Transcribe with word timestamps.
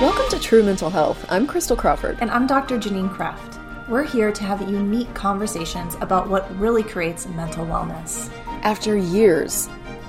Welcome 0.00 0.28
to 0.30 0.38
True 0.40 0.62
Mental 0.62 0.90
Health. 0.90 1.26
I'm 1.28 1.44
Crystal 1.44 1.76
Crawford. 1.76 2.18
And 2.20 2.30
I'm 2.30 2.46
Dr. 2.46 2.78
Janine 2.78 3.12
Kraft. 3.12 3.58
We're 3.88 4.04
here 4.04 4.30
to 4.30 4.44
have 4.44 4.70
unique 4.70 5.12
conversations 5.12 5.96
about 6.00 6.28
what 6.28 6.56
really 6.56 6.84
creates 6.84 7.26
mental 7.26 7.66
wellness. 7.66 8.30
After 8.62 8.96
years, 8.96 9.68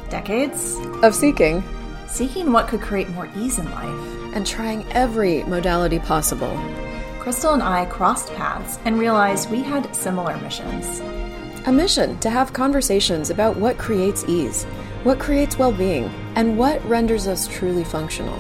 decades 0.10 0.78
of 1.02 1.16
seeking, 1.16 1.64
seeking 2.08 2.52
what 2.52 2.68
could 2.68 2.82
create 2.82 3.10
more 3.10 3.28
ease 3.36 3.58
in 3.58 3.66
life, 3.72 4.36
and 4.36 4.46
trying 4.46 4.86
every 4.92 5.42
modality 5.44 5.98
possible, 5.98 6.56
Crystal 7.20 7.54
and 7.54 7.64
I 7.64 7.86
crossed 7.86 8.32
paths 8.36 8.78
and 8.86 9.00
realized 9.00 9.50
we 9.50 9.64
had 9.64 9.96
similar 9.96 10.38
missions. 10.38 11.00
A 11.66 11.72
mission 11.72 12.20
to 12.20 12.30
have 12.30 12.54
conversations 12.54 13.32
about 13.32 13.58
what 13.58 13.80
creates 13.80 14.24
ease, 14.28 14.66
what 15.04 15.20
creates 15.20 15.58
well 15.58 15.72
being, 15.72 16.12
and 16.36 16.58
what 16.58 16.84
renders 16.88 17.28
us 17.28 17.48
truly 17.48 17.84
functional. 17.84 18.38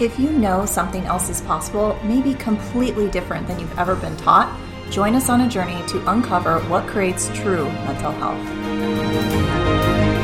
If 0.00 0.18
you 0.18 0.30
know 0.30 0.66
something 0.66 1.04
else 1.04 1.28
is 1.28 1.40
possible, 1.42 1.98
maybe 2.04 2.34
completely 2.34 3.08
different 3.08 3.46
than 3.46 3.60
you've 3.60 3.78
ever 3.78 3.94
been 3.94 4.16
taught, 4.16 4.58
join 4.90 5.14
us 5.14 5.28
on 5.28 5.42
a 5.42 5.48
journey 5.48 5.80
to 5.88 6.10
uncover 6.10 6.60
what 6.68 6.86
creates 6.86 7.28
true 7.34 7.64
mental 7.64 8.12
health. 8.12 9.82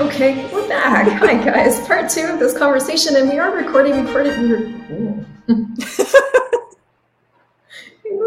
Okay, 0.00 0.48
we're 0.52 0.66
back. 0.66 1.06
Hi, 1.20 1.34
guys. 1.44 1.86
Part 1.86 2.10
two 2.10 2.22
of 2.22 2.40
this 2.40 2.56
conversation, 2.56 3.14
and 3.14 3.28
we 3.28 3.38
are 3.38 3.54
recording. 3.54 4.04
Recording. 4.04 5.24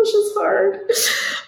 English 0.01 0.15
is 0.15 0.33
hard. 0.35 0.91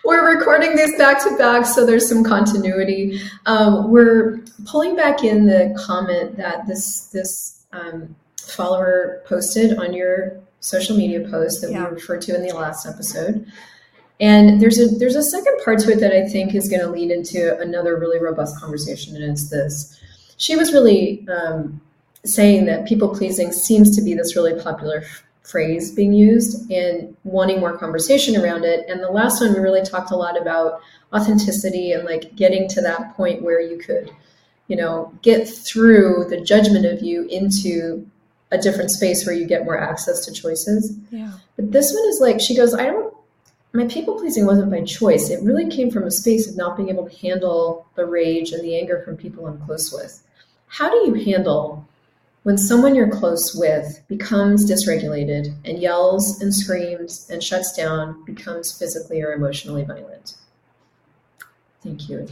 We're 0.03 0.38
recording 0.38 0.75
these 0.75 0.95
back 0.98 1.23
to 1.23 1.35
back, 1.37 1.65
so 1.65 1.85
there's 1.85 2.07
some 2.07 2.23
continuity. 2.23 3.20
Um, 3.45 3.90
we're 3.90 4.43
pulling 4.65 4.95
back 4.95 5.23
in 5.23 5.45
the 5.45 5.76
comment 5.85 6.37
that 6.37 6.68
this 6.68 7.07
this 7.07 7.65
um, 7.71 8.15
follower 8.37 9.23
posted 9.26 9.77
on 9.77 9.93
your 9.93 10.40
social 10.60 10.95
media 10.95 11.27
post 11.29 11.62
that 11.62 11.71
yeah. 11.71 11.87
we 11.87 11.95
referred 11.95 12.21
to 12.23 12.35
in 12.35 12.45
the 12.45 12.54
last 12.54 12.85
episode. 12.85 13.45
And 14.20 14.62
there's 14.62 14.79
a 14.79 14.88
there's 14.88 15.15
a 15.15 15.23
second 15.23 15.60
part 15.65 15.79
to 15.79 15.91
it 15.91 15.99
that 16.01 16.13
I 16.13 16.27
think 16.27 16.54
is 16.54 16.70
going 16.70 16.82
to 16.82 16.90
lead 16.90 17.10
into 17.10 17.57
another 17.60 17.98
really 17.98 18.20
robust 18.20 18.60
conversation, 18.60 19.15
and 19.15 19.32
it's 19.32 19.49
this. 19.49 19.99
She 20.38 20.55
was 20.55 20.73
really 20.73 21.27
um, 21.27 21.82
saying 22.23 22.65
that 22.65 22.85
people 22.85 23.15
pleasing 23.15 23.51
seems 23.51 23.95
to 23.95 24.04
be 24.04 24.13
this 24.13 24.35
really 24.35 24.62
popular 24.62 25.04
phrase 25.44 25.91
being 25.91 26.13
used 26.13 26.72
and 26.72 27.16
wanting 27.24 27.60
more 27.60 27.77
conversation 27.77 28.41
around 28.41 28.63
it. 28.63 28.86
And 28.90 29.02
the 29.02 29.12
last 29.12 29.41
one, 29.41 29.54
we 29.54 29.60
really 29.60 29.84
talked 29.84 30.12
a 30.12 30.16
lot 30.16 30.41
about 30.41 30.82
authenticity 31.13 31.91
and 31.91 32.05
like 32.05 32.35
getting 32.35 32.68
to 32.70 32.82
that 32.82 33.16
point 33.16 33.44
where 33.44 33.62
you 33.62 33.77
could, 33.77 34.10
you 34.68 34.76
know, 34.76 35.13
get 35.22 35.48
through 35.48 36.26
the 36.30 36.40
judgment 36.40 36.85
of 36.85 37.02
you 37.02 37.27
into 37.27 38.10
a 38.52 38.58
different 38.58 38.91
space 38.91 39.26
where 39.26 39.35
you 39.35 39.46
get 39.46 39.66
more 39.66 39.77
access 39.77 40.26
to 40.26 40.32
choices. 40.32 40.98
Yeah. 41.12 41.34
But 41.55 41.72
this 41.72 41.94
one 41.94 42.07
is 42.07 42.20
like, 42.22 42.40
she 42.40 42.55
goes, 42.55 42.74
I 42.74 42.85
don't, 42.85 43.13
my 43.74 43.88
people 43.88 44.18
pleasing 44.18 44.46
wasn't 44.46 44.72
by 44.72 44.82
choice. 44.84 45.30
It 45.30 45.44
really 45.44 45.70
came 45.70 45.90
from 45.90 46.04
a 46.04 46.12
space 46.12 46.48
of 46.48 46.55
not 46.55 46.78
being 46.78 46.90
able 46.90 47.10
to 47.10 47.18
handle 47.18 47.88
the 47.96 48.05
rage 48.05 48.52
and 48.52 48.63
the 48.63 48.80
anger 48.80 49.02
from 49.04 49.18
people 49.18 49.48
I'm 49.48 49.60
close 49.66 49.91
with. 49.91 50.24
How 50.68 50.90
do 50.90 50.98
you 51.07 51.26
handle 51.26 51.88
when 52.44 52.58
someone 52.58 52.94
you're 52.94 53.10
close 53.10 53.55
with 53.55 54.02
becomes 54.08 54.70
dysregulated 54.70 55.54
and 55.66 55.80
yells 55.80 56.41
and 56.41 56.54
screams 56.54 57.30
and 57.30 57.41
shuts 57.41 57.76
down, 57.76 58.24
becomes 58.26 58.77
physically 58.77 59.22
or 59.22 59.34
emotionally 59.34 59.84
violent. 59.84 60.35
Thank 61.82 62.10
you. 62.10 62.27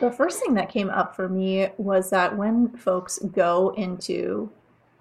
The 0.00 0.10
first 0.10 0.40
thing 0.40 0.54
that 0.54 0.70
came 0.70 0.90
up 0.90 1.14
for 1.14 1.28
me 1.28 1.68
was 1.76 2.10
that 2.10 2.36
when 2.36 2.70
folks 2.76 3.18
go 3.32 3.70
into 3.76 4.50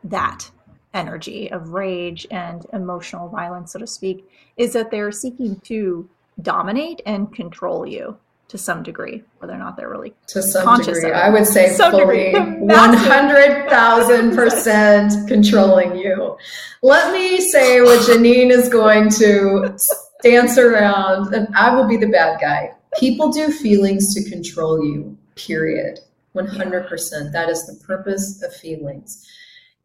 that 0.04 0.50
energy 0.94 1.52
of 1.52 1.70
rage 1.70 2.28
and 2.32 2.66
emotional 2.74 3.30
violence, 3.30 3.74
so 3.74 3.80
to 3.80 3.88
speak, 3.88 4.30
is 4.58 4.74
that 4.74 4.92
they're 4.92 5.12
seeking 5.12 5.60
to 5.62 6.08
dominate 6.42 7.02
and 7.06 7.34
control 7.34 7.86
you 7.86 8.18
to 8.50 8.58
some 8.58 8.84
degree, 8.84 9.24
whether 9.38 9.54
or 9.54 9.58
not 9.58 9.78
they're 9.78 9.90
really 9.90 10.14
to 10.28 10.42
some 10.42 10.82
degree. 10.82 11.12
I 11.12 11.30
would 11.30 11.46
say 11.46 11.76
fully 11.78 12.34
one 12.60 12.94
hundred 12.94 13.70
thousand 13.70 14.36
percent 14.36 15.14
controlling 15.28 15.96
you. 15.96 16.38
Let 16.82 17.14
me 17.14 17.40
say 17.40 17.82
what 17.82 18.00
Janine 18.08 18.52
is 18.52 18.68
going 18.68 19.10
to 19.12 19.78
dance 20.24 20.58
around, 20.58 21.34
and 21.34 21.48
I 21.56 21.74
will 21.74 21.88
be 21.88 21.98
the 21.98 22.08
bad 22.08 22.42
guy. 22.42 22.72
People 23.00 23.32
do 23.32 23.52
feelings 23.52 24.14
to 24.16 24.30
control 24.30 24.84
you. 24.84 25.18
Period. 25.36 26.00
One 26.34 26.48
hundred 26.48 26.90
percent. 26.90 27.32
That 27.32 27.50
is 27.50 27.66
the 27.66 27.84
purpose 27.86 28.44
of 28.44 28.54
feelings. 28.54 29.26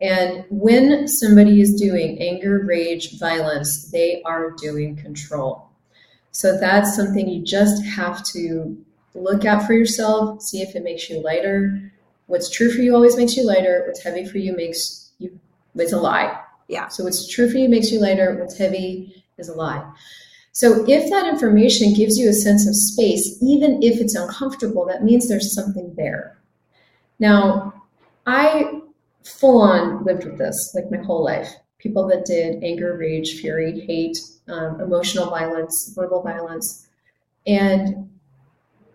And 0.00 0.44
when 0.50 1.06
somebody 1.06 1.60
is 1.60 1.74
doing 1.74 2.18
anger, 2.20 2.64
rage, 2.66 3.18
violence, 3.18 3.90
they 3.90 4.22
are 4.24 4.50
doing 4.50 4.96
control. 4.96 5.70
So 6.34 6.58
that's 6.58 6.96
something 6.96 7.28
you 7.28 7.44
just 7.44 7.84
have 7.84 8.24
to 8.32 8.76
look 9.14 9.44
at 9.44 9.64
for 9.68 9.72
yourself, 9.72 10.42
see 10.42 10.62
if 10.62 10.74
it 10.74 10.82
makes 10.82 11.08
you 11.08 11.22
lighter. 11.22 11.92
What's 12.26 12.50
true 12.50 12.72
for 12.72 12.80
you 12.80 12.92
always 12.92 13.16
makes 13.16 13.36
you 13.36 13.46
lighter. 13.46 13.84
What's 13.86 14.02
heavy 14.02 14.26
for 14.26 14.38
you 14.38 14.54
makes 14.56 15.12
you 15.20 15.38
it's 15.76 15.92
a 15.92 16.00
lie. 16.00 16.36
Yeah. 16.66 16.88
So 16.88 17.04
what's 17.04 17.28
true 17.28 17.48
for 17.48 17.56
you 17.56 17.68
makes 17.68 17.92
you 17.92 18.00
lighter. 18.00 18.36
What's 18.36 18.58
heavy 18.58 19.24
is 19.38 19.48
a 19.48 19.54
lie. 19.54 19.88
So 20.50 20.84
if 20.88 21.08
that 21.10 21.28
information 21.28 21.94
gives 21.94 22.18
you 22.18 22.28
a 22.28 22.32
sense 22.32 22.66
of 22.66 22.74
space, 22.74 23.38
even 23.40 23.80
if 23.80 24.00
it's 24.00 24.16
uncomfortable, 24.16 24.84
that 24.86 25.04
means 25.04 25.28
there's 25.28 25.54
something 25.54 25.94
there. 25.96 26.36
Now, 27.20 27.84
I 28.26 28.80
full 29.22 29.62
on 29.62 30.02
lived 30.02 30.24
with 30.24 30.38
this 30.38 30.72
like 30.74 30.90
my 30.90 31.04
whole 31.04 31.24
life. 31.24 31.52
People 31.78 32.08
that 32.08 32.24
did 32.24 32.64
anger, 32.64 32.96
rage, 32.96 33.40
fury, 33.40 33.84
hate, 33.86 34.18
um, 34.48 34.80
emotional 34.80 35.30
violence, 35.30 35.92
verbal 35.94 36.22
violence, 36.22 36.86
and 37.46 38.10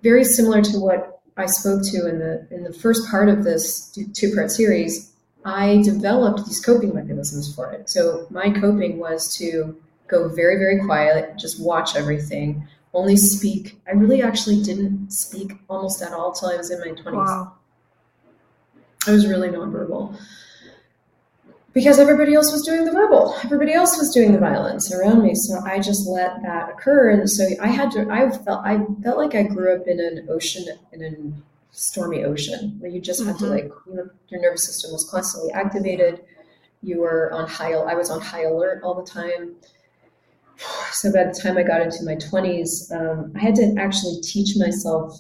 very 0.04 0.24
similar 0.24 0.62
to 0.62 0.80
what 0.80 1.22
I 1.38 1.46
spoke 1.46 1.82
to 1.92 2.08
in 2.08 2.20
the 2.20 2.48
in 2.52 2.64
the 2.64 2.74
first 2.74 3.10
part 3.10 3.30
of 3.30 3.44
this 3.44 3.90
two 4.14 4.34
part 4.36 4.52
series. 4.52 5.12
I 5.46 5.82
developed 5.84 6.46
these 6.46 6.60
coping 6.60 6.94
mechanisms 6.94 7.54
for 7.56 7.72
it. 7.72 7.90
So 7.90 8.28
my 8.30 8.52
coping 8.52 9.00
was 9.00 9.34
to 9.38 9.78
go 10.08 10.28
very 10.28 10.58
very 10.58 10.84
quiet, 10.86 11.38
just 11.38 11.62
watch 11.62 11.96
everything, 11.96 12.68
only 12.94 13.16
speak. 13.16 13.80
I 13.88 13.92
really 13.92 14.22
actually 14.22 14.62
didn't 14.62 15.12
speak 15.12 15.54
almost 15.70 16.02
at 16.02 16.12
all 16.12 16.34
till 16.34 16.50
I 16.50 16.58
was 16.58 16.72
in 16.72 16.80
my 16.80 16.92
twenties. 16.92 17.14
Wow. 17.14 17.54
I 19.08 19.12
was 19.12 19.26
really 19.28 19.48
nonverbal 19.48 20.18
because 21.74 22.00
everybody 22.00 22.34
else 22.34 22.52
was 22.52 22.64
doing 22.64 22.86
the 22.86 22.92
verbal 22.92 23.36
everybody 23.44 23.74
else 23.74 23.98
was 23.98 24.14
doing 24.14 24.32
the 24.32 24.40
violence 24.40 24.92
around 24.94 25.22
me 25.22 25.34
so 25.36 25.60
i 25.66 25.80
just 25.80 26.08
let 26.08 26.42
that 26.44 26.70
occur 26.70 27.12
and 27.12 27.30
so 27.30 27.48
i 27.62 27.68
had 27.68 27.92
to 27.92 28.08
i 28.10 28.30
felt 28.30 28.66
i 28.66 28.78
felt 29.04 29.18
like 29.18 29.36
i 29.36 29.44
grew 29.44 29.76
up 29.76 29.88
in 29.88 30.00
an 30.00 30.28
ocean 30.30 30.66
in 30.94 31.04
a 31.04 31.12
stormy 31.72 32.24
ocean 32.24 32.76
where 32.80 32.90
you 32.90 33.00
just 33.00 33.22
mm-hmm. 33.22 33.30
had 33.30 33.38
to 33.38 33.46
mm-hmm. 33.46 33.54
like 33.54 33.72
you 33.88 33.96
know, 33.96 34.10
your 34.30 34.42
nervous 34.42 34.66
system 34.66 34.92
was 34.92 35.08
constantly 35.12 35.52
activated 35.52 36.24
you 36.82 37.00
were 37.00 37.32
on 37.34 37.48
high 37.48 37.74
i 37.74 37.94
was 37.94 38.10
on 38.10 38.20
high 38.20 38.44
alert 38.44 38.82
all 38.84 38.96
the 38.96 39.10
time 39.10 39.56
so 40.92 41.12
by 41.14 41.24
the 41.24 41.40
time 41.42 41.58
i 41.58 41.64
got 41.64 41.82
into 41.82 42.04
my 42.04 42.16
20s 42.16 42.92
um, 42.92 43.32
i 43.36 43.40
had 43.40 43.56
to 43.56 43.76
actually 43.78 44.20
teach 44.22 44.58
myself 44.58 45.20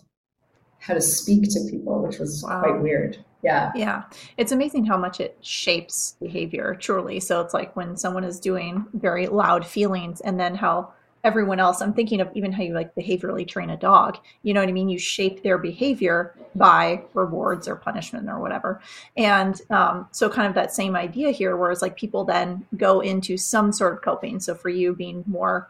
how 0.79 0.93
to 0.93 1.01
speak 1.01 1.43
to 1.43 1.59
people 1.69 2.01
which 2.01 2.17
was 2.17 2.43
wow. 2.47 2.61
quite 2.61 2.81
weird 2.81 3.23
yeah. 3.41 3.71
Yeah. 3.75 4.03
It's 4.37 4.51
amazing 4.51 4.85
how 4.85 4.97
much 4.97 5.19
it 5.19 5.37
shapes 5.41 6.15
behavior 6.21 6.75
truly. 6.79 7.19
So 7.19 7.41
it's 7.41 7.53
like 7.53 7.75
when 7.75 7.95
someone 7.95 8.23
is 8.23 8.39
doing 8.39 8.85
very 8.93 9.27
loud 9.27 9.65
feelings 9.65 10.21
and 10.21 10.39
then 10.39 10.55
how 10.55 10.93
everyone 11.25 11.59
else 11.59 11.81
i'm 11.81 11.93
thinking 11.93 12.21
of 12.21 12.29
even 12.33 12.49
how 12.49 12.63
you 12.63 12.73
like 12.73 12.95
behaviorally 12.95 13.45
train 13.47 13.69
a 13.69 13.77
dog. 13.77 14.17
You 14.43 14.53
know 14.53 14.61
what 14.61 14.69
i 14.69 14.71
mean? 14.71 14.89
You 14.89 14.97
shape 14.97 15.43
their 15.43 15.57
behavior 15.57 16.33
by 16.55 17.01
rewards 17.13 17.67
or 17.67 17.75
punishment 17.75 18.29
or 18.29 18.39
whatever. 18.39 18.81
And 19.17 19.61
um, 19.69 20.07
so 20.11 20.29
kind 20.29 20.47
of 20.47 20.55
that 20.55 20.73
same 20.73 20.95
idea 20.95 21.31
here 21.31 21.55
whereas 21.57 21.81
like 21.81 21.97
people 21.97 22.23
then 22.23 22.65
go 22.77 23.01
into 23.01 23.37
some 23.37 23.71
sort 23.71 23.93
of 23.93 24.01
coping. 24.01 24.39
So 24.39 24.55
for 24.55 24.69
you 24.69 24.95
being 24.95 25.23
more 25.27 25.69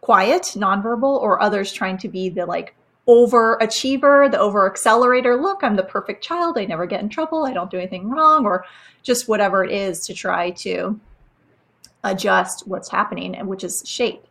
quiet 0.00 0.42
nonverbal 0.56 1.20
or 1.20 1.42
others 1.42 1.72
trying 1.72 1.98
to 1.98 2.08
be 2.08 2.28
the 2.28 2.46
like 2.46 2.74
overachiever, 3.08 4.30
the 4.30 4.38
over 4.38 4.68
accelerator. 4.68 5.36
Look, 5.36 5.62
I'm 5.62 5.76
the 5.76 5.82
perfect 5.82 6.24
child. 6.24 6.58
I 6.58 6.64
never 6.64 6.86
get 6.86 7.00
in 7.00 7.08
trouble. 7.08 7.44
I 7.44 7.52
don't 7.52 7.70
do 7.70 7.78
anything 7.78 8.10
wrong, 8.10 8.44
or 8.44 8.64
just 9.02 9.28
whatever 9.28 9.64
it 9.64 9.72
is 9.72 10.06
to 10.06 10.14
try 10.14 10.50
to 10.50 10.98
adjust 12.04 12.66
what's 12.66 12.90
happening, 12.90 13.34
and 13.36 13.48
which 13.48 13.64
is 13.64 13.82
shaped 13.86 14.28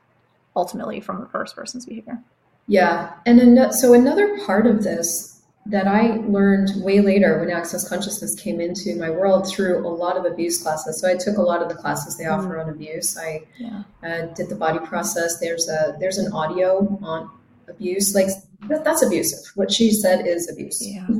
ultimately 0.55 0.99
from 0.99 1.21
the 1.21 1.27
first 1.27 1.55
person's 1.55 1.85
behavior. 1.85 2.21
Yeah, 2.67 3.13
and 3.25 3.73
so 3.73 3.93
another 3.93 4.39
part 4.45 4.65
of 4.65 4.83
this 4.83 5.35
that 5.67 5.87
I 5.87 6.17
learned 6.27 6.83
way 6.83 7.01
later 7.01 7.39
when 7.39 7.49
access 7.49 7.89
consciousness 7.89 8.35
came 8.35 8.61
into 8.61 8.95
my 8.97 9.09
world 9.09 9.47
through 9.47 9.85
a 9.85 9.89
lot 9.89 10.15
of 10.15 10.25
abuse 10.25 10.61
classes. 10.61 11.01
So 11.01 11.09
I 11.09 11.15
took 11.15 11.37
a 11.37 11.41
lot 11.41 11.63
of 11.63 11.69
the 11.69 11.75
classes 11.75 12.17
they 12.17 12.25
offer 12.25 12.49
mm-hmm. 12.49 12.69
on 12.69 12.69
abuse. 12.69 13.17
I 13.17 13.41
yeah. 13.57 13.83
uh, 14.03 14.25
did 14.33 14.49
the 14.49 14.55
body 14.55 14.79
process. 14.85 15.39
There's 15.39 15.67
a 15.67 15.95
there's 15.99 16.19
an 16.19 16.31
audio 16.33 16.99
on 17.01 17.31
abuse. 17.67 18.13
Like 18.13 18.27
that's 18.67 19.03
abusive. 19.03 19.51
What 19.55 19.71
she 19.71 19.91
said 19.91 20.25
is 20.27 20.49
abuse. 20.49 20.85
Yeah. 20.85 21.07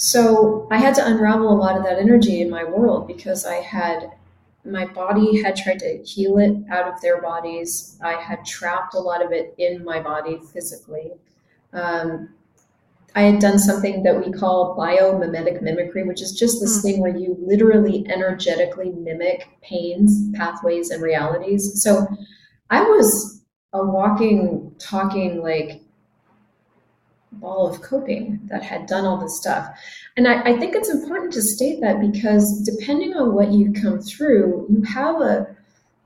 So 0.00 0.68
I 0.70 0.76
had 0.76 0.94
to 0.94 1.04
unravel 1.04 1.50
a 1.50 1.58
lot 1.58 1.76
of 1.76 1.82
that 1.82 1.98
energy 1.98 2.40
in 2.40 2.48
my 2.48 2.62
world 2.62 3.08
because 3.08 3.44
I 3.44 3.56
had 3.56 4.12
my 4.64 4.86
body 4.86 5.42
had 5.42 5.56
tried 5.56 5.80
to 5.80 6.02
heal 6.04 6.38
it 6.38 6.54
out 6.70 6.86
of 6.86 7.00
their 7.00 7.20
bodies. 7.20 7.98
I 8.00 8.12
had 8.12 8.44
trapped 8.44 8.94
a 8.94 9.00
lot 9.00 9.24
of 9.24 9.32
it 9.32 9.56
in 9.58 9.84
my 9.84 10.00
body 10.00 10.38
physically. 10.52 11.10
Um, 11.72 12.28
I 13.16 13.22
had 13.22 13.40
done 13.40 13.58
something 13.58 14.04
that 14.04 14.24
we 14.24 14.30
call 14.30 14.76
biomimetic 14.76 15.62
mimicry, 15.62 16.04
which 16.04 16.22
is 16.22 16.30
just 16.32 16.60
this 16.60 16.78
mm. 16.78 16.82
thing 16.82 17.00
where 17.00 17.16
you 17.16 17.36
literally 17.40 18.06
energetically 18.08 18.90
mimic 18.90 19.48
pains, 19.62 20.30
pathways, 20.36 20.90
and 20.90 21.02
realities. 21.02 21.82
So 21.82 22.06
I 22.70 22.82
was 22.82 23.42
a 23.72 23.84
walking, 23.84 24.74
talking, 24.78 25.42
like 25.42 25.82
ball 27.32 27.68
of 27.68 27.82
coping 27.82 28.40
that 28.44 28.62
had 28.62 28.86
done 28.86 29.04
all 29.04 29.18
this 29.18 29.38
stuff. 29.38 29.68
And 30.16 30.26
I, 30.26 30.42
I, 30.42 30.58
think 30.58 30.74
it's 30.74 30.88
important 30.88 31.32
to 31.34 31.42
state 31.42 31.80
that 31.80 32.00
because 32.00 32.62
depending 32.62 33.14
on 33.14 33.34
what 33.34 33.52
you 33.52 33.72
come 33.72 34.00
through, 34.00 34.66
you 34.70 34.82
have 34.82 35.20
a 35.20 35.46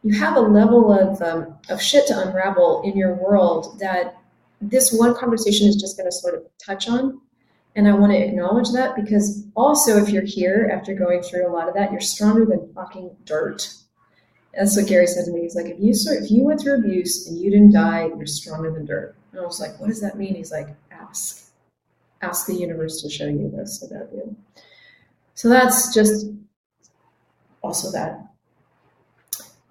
you 0.03 0.19
have 0.19 0.37
a 0.37 0.41
level 0.41 0.93
of 0.93 1.23
um, 1.23 1.55
of 1.69 1.81
shit 1.81 2.07
to 2.09 2.29
unravel 2.29 2.83
in 2.85 2.97
your 2.97 3.15
world 3.15 3.79
that 3.79 4.17
this 4.61 4.93
one 4.93 5.15
conversation 5.15 5.69
is 5.69 5.77
just 5.77 5.97
going 5.97 6.09
to 6.09 6.13
sort 6.13 6.35
of 6.35 6.45
touch 6.65 6.89
on. 6.89 7.21
And 7.75 7.89
I 7.89 7.93
want 7.95 8.13
to 8.13 8.19
acknowledge 8.19 8.71
that 8.73 8.97
because 8.97 9.47
also, 9.55 9.97
if 9.97 10.11
you're 10.11 10.27
here 10.27 10.71
after 10.73 10.95
going 10.95 11.23
through 11.23 11.49
a 11.49 11.53
lot 11.53 11.69
of 11.69 11.75
that, 11.75 11.91
you're 11.91 12.01
stronger 12.01 12.45
than 12.45 12.73
fucking 12.75 13.11
dirt. 13.25 13.73
That's 14.55 14.77
what 14.77 14.87
Gary 14.87 15.07
said 15.07 15.25
to 15.25 15.33
me. 15.33 15.43
He's 15.43 15.55
like, 15.55 15.67
if 15.67 15.79
you 15.81 15.95
if 15.95 16.31
you 16.31 16.45
went 16.45 16.61
through 16.61 16.79
abuse 16.79 17.27
and 17.27 17.39
you 17.39 17.51
didn't 17.51 17.73
die, 17.73 18.09
you're 18.09 18.27
stronger 18.27 18.71
than 18.71 18.85
dirt. 18.85 19.17
And 19.33 19.41
I 19.41 19.45
was 19.45 19.61
like, 19.61 19.81
what 19.81 19.89
does 19.89 20.03
that 20.03 20.19
mean? 20.19 20.35
He's 20.35 20.53
like, 20.53 20.69
ask. 21.13 21.51
Ask 22.23 22.47
the 22.47 22.55
universe 22.55 23.03
to 23.03 23.11
show 23.11 23.27
you 23.27 23.51
this 23.55 23.87
about 23.89 24.09
you. 24.13 24.37
So 25.35 25.49
that's 25.49 25.93
just 25.93 26.27
also 27.63 27.91
that. 27.93 28.29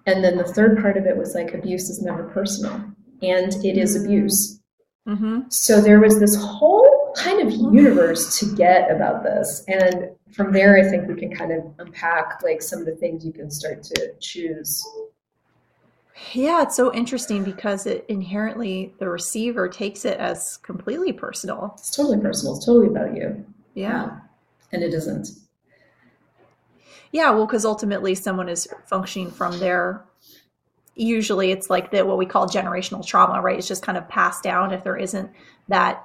And 0.06 0.22
then 0.22 0.36
the 0.36 0.44
third 0.44 0.80
part 0.80 0.96
of 0.96 1.06
it 1.06 1.16
was 1.16 1.34
like 1.34 1.54
abuse 1.54 1.88
is 1.88 2.02
never 2.02 2.24
personal, 2.24 2.74
and 3.22 3.52
it 3.64 3.78
is 3.78 3.96
abuse. 3.96 4.60
Mm-hmm. 5.08 5.48
So 5.48 5.80
there 5.80 6.00
was 6.00 6.20
this 6.20 6.36
whole 6.36 7.14
kind 7.16 7.40
of 7.40 7.52
universe 7.52 8.38
to 8.38 8.54
get 8.54 8.90
about 8.90 9.22
this. 9.22 9.64
And 9.68 10.10
from 10.32 10.52
there, 10.52 10.76
I 10.76 10.88
think 10.88 11.08
we 11.08 11.14
can 11.14 11.34
kind 11.34 11.52
of 11.52 11.64
unpack 11.78 12.42
like 12.42 12.62
some 12.62 12.80
of 12.80 12.86
the 12.86 12.96
things 12.96 13.24
you 13.24 13.32
can 13.32 13.50
start 13.50 13.82
to 13.84 14.12
choose 14.20 14.84
yeah, 16.32 16.62
it's 16.62 16.76
so 16.76 16.92
interesting 16.92 17.44
because 17.44 17.86
it 17.86 18.04
inherently 18.08 18.94
the 18.98 19.08
receiver 19.08 19.68
takes 19.68 20.04
it 20.04 20.18
as 20.18 20.58
completely 20.58 21.12
personal. 21.12 21.74
It's 21.78 21.94
totally 21.94 22.18
personal. 22.18 22.56
It's 22.56 22.66
totally 22.66 22.88
about 22.88 23.16
you. 23.16 23.44
Yeah. 23.74 24.18
And 24.72 24.82
it 24.82 24.94
isn't. 24.94 25.28
Yeah, 27.12 27.30
well, 27.30 27.46
because 27.46 27.64
ultimately 27.64 28.14
someone 28.14 28.48
is 28.48 28.66
functioning 28.86 29.30
from 29.30 29.58
their 29.58 30.04
usually 30.94 31.50
it's 31.50 31.70
like 31.70 31.90
the 31.90 32.04
what 32.04 32.18
we 32.18 32.26
call 32.26 32.46
generational 32.46 33.04
trauma, 33.04 33.40
right? 33.40 33.58
It's 33.58 33.68
just 33.68 33.82
kind 33.82 33.96
of 33.96 34.08
passed 34.08 34.42
down 34.42 34.72
if 34.72 34.84
there 34.84 34.96
isn't 34.96 35.30
that 35.68 36.04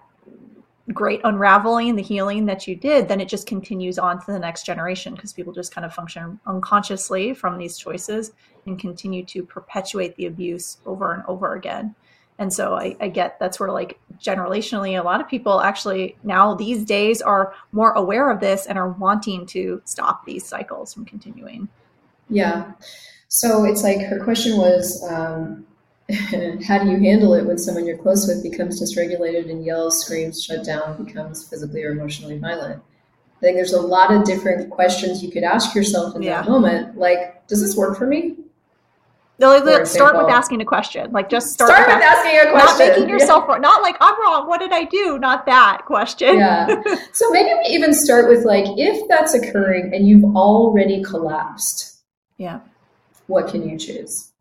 great 0.93 1.19
unraveling 1.23 1.95
the 1.95 2.01
healing 2.01 2.45
that 2.45 2.65
you 2.65 2.75
did 2.75 3.09
then 3.09 3.19
it 3.19 3.27
just 3.27 3.45
continues 3.45 3.99
on 3.99 4.19
to 4.19 4.31
the 4.31 4.39
next 4.39 4.65
generation 4.65 5.13
because 5.13 5.33
people 5.33 5.51
just 5.51 5.73
kind 5.73 5.83
of 5.83 5.93
function 5.93 6.39
unconsciously 6.45 7.33
from 7.33 7.57
these 7.57 7.77
choices 7.77 8.31
and 8.67 8.79
continue 8.79 9.25
to 9.25 9.43
perpetuate 9.43 10.15
the 10.15 10.25
abuse 10.25 10.77
over 10.85 11.13
and 11.13 11.23
over 11.27 11.55
again. 11.55 11.95
And 12.39 12.53
so 12.53 12.75
I, 12.75 12.95
I 12.99 13.07
get 13.07 13.39
that's 13.39 13.59
where 13.59 13.71
like 13.71 13.99
generationally 14.21 14.99
a 14.99 15.03
lot 15.03 15.21
of 15.21 15.27
people 15.27 15.59
actually 15.59 16.17
now 16.23 16.53
these 16.53 16.85
days 16.85 17.21
are 17.21 17.53
more 17.71 17.93
aware 17.93 18.29
of 18.29 18.39
this 18.39 18.67
and 18.67 18.77
are 18.77 18.89
wanting 18.89 19.47
to 19.47 19.81
stop 19.85 20.25
these 20.25 20.45
cycles 20.45 20.93
from 20.93 21.05
continuing. 21.05 21.67
Yeah. 22.29 22.73
So 23.27 23.65
it's 23.65 23.81
like 23.81 23.99
her 24.01 24.23
question 24.23 24.57
was 24.57 25.03
um, 25.09 25.65
how 26.67 26.83
do 26.83 26.89
you 26.89 26.99
handle 26.99 27.33
it 27.33 27.45
when 27.45 27.57
someone 27.57 27.85
you're 27.85 27.97
close 27.97 28.27
with 28.27 28.41
becomes 28.41 28.81
dysregulated 28.81 29.49
and 29.49 29.65
yells, 29.65 29.99
screams, 30.01 30.43
shut 30.43 30.63
down, 30.63 31.03
becomes 31.03 31.47
physically 31.47 31.83
or 31.83 31.91
emotionally 31.91 32.37
violent? 32.37 32.81
I 33.37 33.39
think 33.41 33.55
there's 33.55 33.73
a 33.73 33.81
lot 33.81 34.11
of 34.11 34.23
different 34.23 34.71
questions 34.71 35.21
you 35.21 35.29
could 35.29 35.43
ask 35.43 35.75
yourself 35.75 36.15
in 36.15 36.23
yeah. 36.23 36.41
that 36.41 36.49
moment. 36.49 36.97
Like, 36.97 37.45
does 37.47 37.61
this 37.61 37.75
work 37.75 37.97
for 37.97 38.07
me? 38.07 38.35
No, 39.39 39.55
like, 39.55 39.85
start 39.85 40.17
with 40.17 40.29
asking 40.29 40.61
a 40.61 40.65
question. 40.65 41.11
Like, 41.11 41.29
just 41.29 41.53
start, 41.53 41.69
start 41.69 41.87
with, 41.87 42.03
asking 42.03 42.39
a 42.39 42.51
question. 42.51 42.87
Not 42.87 42.97
making 42.97 43.09
yourself 43.09 43.45
yeah. 43.47 43.57
not 43.57 43.83
like 43.83 43.95
I'm 44.01 44.19
wrong. 44.19 44.47
What 44.47 44.59
did 44.59 44.71
I 44.71 44.85
do? 44.85 45.19
Not 45.19 45.45
that 45.45 45.83
question. 45.85 46.37
Yeah. 46.37 46.67
so 47.13 47.29
maybe 47.29 47.51
we 47.53 47.75
even 47.75 47.93
start 47.93 48.29
with 48.29 48.45
like, 48.45 48.65
if 48.65 49.07
that's 49.07 49.35
occurring 49.35 49.93
and 49.93 50.07
you've 50.07 50.35
already 50.35 51.03
collapsed. 51.03 52.01
Yeah. 52.37 52.61
What 53.27 53.49
can 53.49 53.69
you 53.69 53.77
choose? 53.77 54.31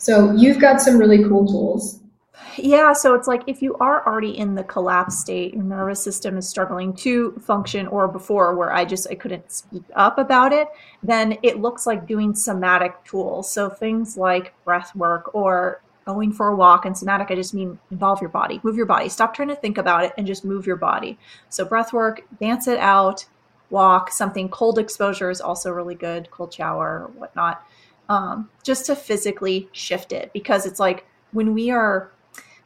So 0.00 0.32
you've 0.32 0.58
got 0.58 0.80
some 0.80 0.96
really 0.96 1.22
cool 1.24 1.46
tools. 1.46 2.00
Yeah, 2.56 2.94
so 2.94 3.14
it's 3.14 3.28
like 3.28 3.42
if 3.46 3.60
you 3.60 3.76
are 3.76 4.04
already 4.06 4.36
in 4.36 4.54
the 4.54 4.64
collapse 4.64 5.20
state, 5.20 5.52
your 5.52 5.62
nervous 5.62 6.02
system 6.02 6.38
is 6.38 6.48
struggling 6.48 6.94
to 6.96 7.32
function, 7.44 7.86
or 7.86 8.08
before 8.08 8.56
where 8.56 8.72
I 8.72 8.86
just 8.86 9.06
I 9.10 9.14
couldn't 9.14 9.52
speak 9.52 9.82
up 9.94 10.18
about 10.18 10.54
it, 10.54 10.68
then 11.02 11.36
it 11.42 11.60
looks 11.60 11.86
like 11.86 12.06
doing 12.06 12.34
somatic 12.34 13.04
tools. 13.04 13.52
So 13.52 13.68
things 13.68 14.16
like 14.16 14.54
breath 14.64 14.96
work 14.96 15.34
or 15.34 15.82
going 16.06 16.32
for 16.32 16.48
a 16.48 16.56
walk 16.56 16.86
and 16.86 16.96
somatic 16.96 17.30
i 17.30 17.36
just 17.36 17.54
mean 17.54 17.78
involve 17.90 18.20
your 18.20 18.30
body 18.30 18.58
move 18.64 18.74
your 18.74 18.86
body 18.86 19.08
stop 19.08 19.32
trying 19.32 19.46
to 19.46 19.54
think 19.54 19.78
about 19.78 20.02
it 20.02 20.12
and 20.16 20.26
just 20.26 20.44
move 20.44 20.66
your 20.66 20.74
body 20.74 21.16
so 21.50 21.64
breath 21.64 21.92
work 21.92 22.22
dance 22.40 22.66
it 22.66 22.78
out 22.78 23.26
walk 23.68 24.10
something 24.10 24.48
cold 24.48 24.78
exposure 24.78 25.30
is 25.30 25.40
also 25.40 25.70
really 25.70 25.94
good 25.94 26.28
cold 26.30 26.52
shower 26.52 27.10
whatnot 27.14 27.62
um, 28.10 28.50
just 28.62 28.84
to 28.86 28.96
physically 28.96 29.68
shift 29.72 30.12
it. 30.12 30.30
Because 30.34 30.66
it's 30.66 30.80
like 30.80 31.06
when 31.30 31.54
we 31.54 31.70
are 31.70 32.10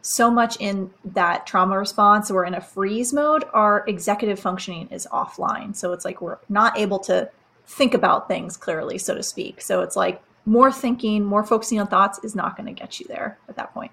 so 0.01 0.31
much 0.31 0.57
in 0.61 0.91
that 1.03 1.47
trauma 1.47 1.79
response 1.79 2.31
we're 2.31 2.45
in 2.45 2.53
a 2.53 2.61
freeze 2.61 3.11
mode 3.11 3.43
our 3.55 3.85
executive 3.87 4.39
functioning 4.39 4.89
is 4.91 5.07
offline. 5.13 5.75
So 5.75 5.93
it's 5.93 6.05
like 6.05 6.21
we're 6.21 6.39
not 6.49 6.77
able 6.77 6.99
to 7.01 7.31
think 7.67 7.95
about 7.95 8.29
things 8.29 8.57
clearly 8.57 8.99
so 8.99 9.15
to 9.15 9.23
speak. 9.23 9.63
So 9.63 9.81
it's 9.81 9.97
like 9.97 10.23
more 10.45 10.71
thinking 10.71 11.25
more 11.25 11.45
focusing 11.45 11.81
on 11.81 11.87
thoughts 11.87 12.19
is 12.23 12.35
not 12.35 12.57
going 12.57 12.67
to 12.67 12.79
get 12.79 13.01
you 13.01 13.07
there 13.09 13.39
at 13.49 13.57
that 13.57 13.73
point. 13.73 13.93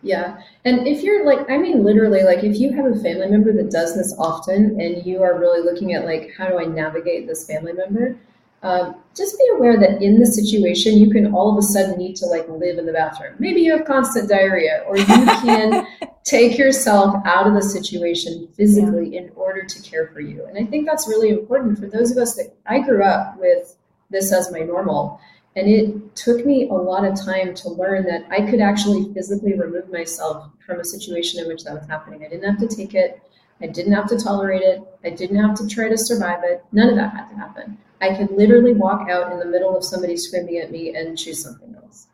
Yeah. 0.00 0.40
And 0.64 0.86
if 0.86 1.02
you're 1.02 1.26
like 1.26 1.50
i 1.50 1.58
mean 1.58 1.84
literally 1.84 2.22
like 2.22 2.44
if 2.44 2.56
you 2.56 2.72
have 2.72 2.86
a 2.86 2.98
family 2.98 3.28
member 3.28 3.52
that 3.52 3.70
does 3.70 3.94
this 3.94 4.14
often 4.18 4.80
and 4.80 5.04
you 5.04 5.22
are 5.22 5.38
really 5.38 5.62
looking 5.62 5.92
at 5.92 6.06
like 6.06 6.32
how 6.36 6.48
do 6.48 6.58
i 6.58 6.64
navigate 6.64 7.26
this 7.26 7.46
family 7.46 7.74
member 7.74 8.18
um, 8.62 8.96
just 9.16 9.36
be 9.38 9.48
aware 9.56 9.78
that 9.78 10.00
in 10.00 10.20
the 10.20 10.26
situation, 10.26 10.96
you 10.96 11.10
can 11.10 11.34
all 11.34 11.50
of 11.50 11.58
a 11.58 11.62
sudden 11.62 11.98
need 11.98 12.16
to 12.16 12.26
like 12.26 12.48
live 12.48 12.78
in 12.78 12.86
the 12.86 12.92
bathroom. 12.92 13.34
Maybe 13.38 13.60
you 13.60 13.76
have 13.76 13.86
constant 13.86 14.28
diarrhea, 14.28 14.84
or 14.86 14.96
you 14.96 15.04
can 15.04 15.86
take 16.24 16.56
yourself 16.56 17.16
out 17.24 17.46
of 17.46 17.54
the 17.54 17.62
situation 17.62 18.48
physically 18.56 19.10
yeah. 19.10 19.22
in 19.22 19.30
order 19.34 19.64
to 19.64 19.82
care 19.82 20.08
for 20.12 20.20
you. 20.20 20.44
And 20.46 20.56
I 20.56 20.64
think 20.68 20.86
that's 20.86 21.08
really 21.08 21.30
important 21.30 21.78
for 21.78 21.88
those 21.88 22.12
of 22.12 22.18
us 22.18 22.34
that 22.36 22.54
I 22.66 22.80
grew 22.80 23.04
up 23.04 23.36
with 23.38 23.76
this 24.10 24.32
as 24.32 24.52
my 24.52 24.60
normal. 24.60 25.20
And 25.56 25.68
it 25.68 26.16
took 26.16 26.46
me 26.46 26.68
a 26.68 26.74
lot 26.74 27.04
of 27.04 27.20
time 27.20 27.54
to 27.56 27.68
learn 27.68 28.04
that 28.04 28.26
I 28.30 28.48
could 28.48 28.60
actually 28.60 29.12
physically 29.12 29.58
remove 29.58 29.90
myself 29.90 30.50
from 30.64 30.80
a 30.80 30.84
situation 30.84 31.40
in 31.40 31.48
which 31.48 31.64
that 31.64 31.74
was 31.74 31.86
happening. 31.88 32.24
I 32.24 32.28
didn't 32.28 32.48
have 32.48 32.68
to 32.68 32.74
take 32.74 32.94
it. 32.94 33.20
I 33.60 33.66
didn't 33.66 33.92
have 33.92 34.08
to 34.08 34.18
tolerate 34.18 34.62
it. 34.62 34.82
I 35.04 35.10
didn't 35.10 35.36
have 35.36 35.54
to 35.56 35.68
try 35.68 35.88
to 35.88 35.98
survive 35.98 36.40
it. 36.44 36.64
None 36.72 36.88
of 36.88 36.96
that 36.96 37.12
had 37.12 37.28
to 37.28 37.36
happen. 37.36 37.78
I 38.00 38.14
could 38.14 38.32
literally 38.32 38.72
walk 38.72 39.08
out 39.08 39.32
in 39.32 39.38
the 39.38 39.44
middle 39.44 39.76
of 39.76 39.84
somebody 39.84 40.16
screaming 40.16 40.58
at 40.58 40.72
me 40.72 40.94
and 40.96 41.16
choose 41.16 41.42
something 41.42 41.74
else. 41.76 42.08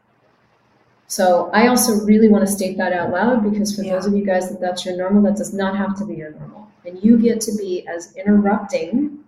So 1.07 1.51
I 1.55 1.69
also 1.69 2.05
really 2.05 2.29
want 2.29 2.47
to 2.47 2.53
state 2.53 2.77
that 2.77 2.93
out 2.93 3.11
loud 3.11 3.51
because 3.51 3.75
for 3.75 3.83
yeah. 3.83 3.95
those 3.95 4.05
of 4.05 4.15
you 4.15 4.27
guys 4.27 4.51
that 4.51 4.61
that's 4.61 4.85
your 4.85 4.97
normal, 4.97 5.23
that 5.23 5.37
does 5.37 5.55
not 5.55 5.75
have 5.77 5.97
to 5.99 6.05
be 6.05 6.15
your 6.15 6.33
normal. 6.33 6.69
And 6.85 7.03
you 7.03 7.19
get 7.19 7.41
to 7.43 7.57
be 7.57 7.87
as 7.89 8.15
interrupting 8.17 9.19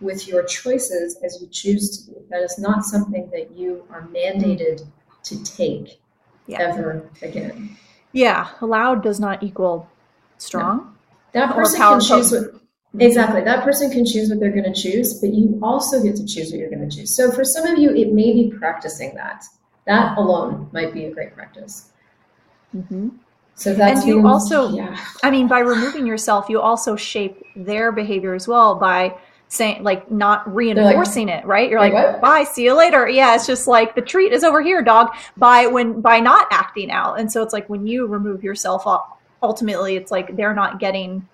with 0.00 0.28
your 0.28 0.42
choices 0.42 1.16
as 1.22 1.40
you 1.40 1.48
choose 1.48 1.96
to 1.96 2.12
be. 2.12 2.18
That 2.28 2.42
is 2.42 2.58
not 2.58 2.84
something 2.84 3.30
that 3.30 3.52
you 3.52 3.84
are 3.90 4.02
mandated 4.08 4.86
to 5.24 5.42
take 5.42 6.00
yeah. 6.46 6.58
ever 6.60 7.08
again. 7.22 7.76
Yeah, 8.12 8.48
allowed 8.60 9.02
does 9.02 9.20
not 9.20 9.42
equal 9.42 9.88
strong. 10.38 10.78
No. 10.78 10.92
That 11.32 11.54
person 11.54 11.80
can 11.80 12.00
choose 12.00 12.32
what 12.32 12.60
Exactly. 12.98 13.42
That 13.42 13.62
person 13.62 13.90
can 13.90 14.04
choose 14.04 14.30
what 14.30 14.40
they're 14.40 14.50
going 14.50 14.72
to 14.72 14.74
choose, 14.74 15.20
but 15.20 15.32
you 15.32 15.58
also 15.62 16.02
get 16.02 16.16
to 16.16 16.26
choose 16.26 16.50
what 16.50 16.58
you're 16.58 16.70
going 16.70 16.88
to 16.88 16.96
choose. 16.96 17.14
So 17.14 17.30
for 17.30 17.44
some 17.44 17.66
of 17.66 17.78
you, 17.78 17.90
it 17.94 18.12
may 18.12 18.32
be 18.32 18.52
practicing 18.58 19.14
that. 19.14 19.44
That 19.86 20.18
alone 20.18 20.68
might 20.72 20.92
be 20.92 21.04
a 21.04 21.10
great 21.12 21.34
practice. 21.34 21.90
Mm-hmm. 22.76 23.10
So 23.54 23.74
that's 23.74 24.00
and 24.00 24.08
you 24.08 24.26
also, 24.26 24.70
yeah. 24.70 24.98
I 25.22 25.30
mean, 25.30 25.46
by 25.46 25.60
removing 25.60 26.06
yourself, 26.06 26.48
you 26.48 26.60
also 26.60 26.96
shape 26.96 27.44
their 27.54 27.92
behavior 27.92 28.34
as 28.34 28.48
well 28.48 28.74
by 28.74 29.16
saying 29.48 29.82
like 29.82 30.10
not 30.10 30.52
reinforcing 30.52 31.26
like, 31.26 31.42
it 31.42 31.44
right 31.44 31.70
you're 31.70 31.80
like, 31.80 31.92
like 31.92 32.20
bye 32.20 32.44
see 32.44 32.62
you 32.62 32.72
later 32.72 33.08
yeah 33.08 33.34
it's 33.34 33.48
just 33.48 33.66
like 33.66 33.96
the 33.96 34.00
treat 34.00 34.32
is 34.32 34.44
over 34.44 34.62
here 34.62 34.80
dog 34.80 35.12
by 35.36 35.66
when 35.66 36.00
by 36.00 36.20
not 36.20 36.46
acting 36.52 36.88
out 36.88 37.18
and 37.18 37.32
so 37.32 37.42
it's 37.42 37.52
like 37.52 37.68
when 37.68 37.84
you 37.84 38.06
remove 38.06 38.44
yourself 38.44 38.86
ultimately 39.42 39.96
it's 39.96 40.10
like 40.10 40.36
they're 40.36 40.54
not 40.54 40.78
getting 40.78 41.26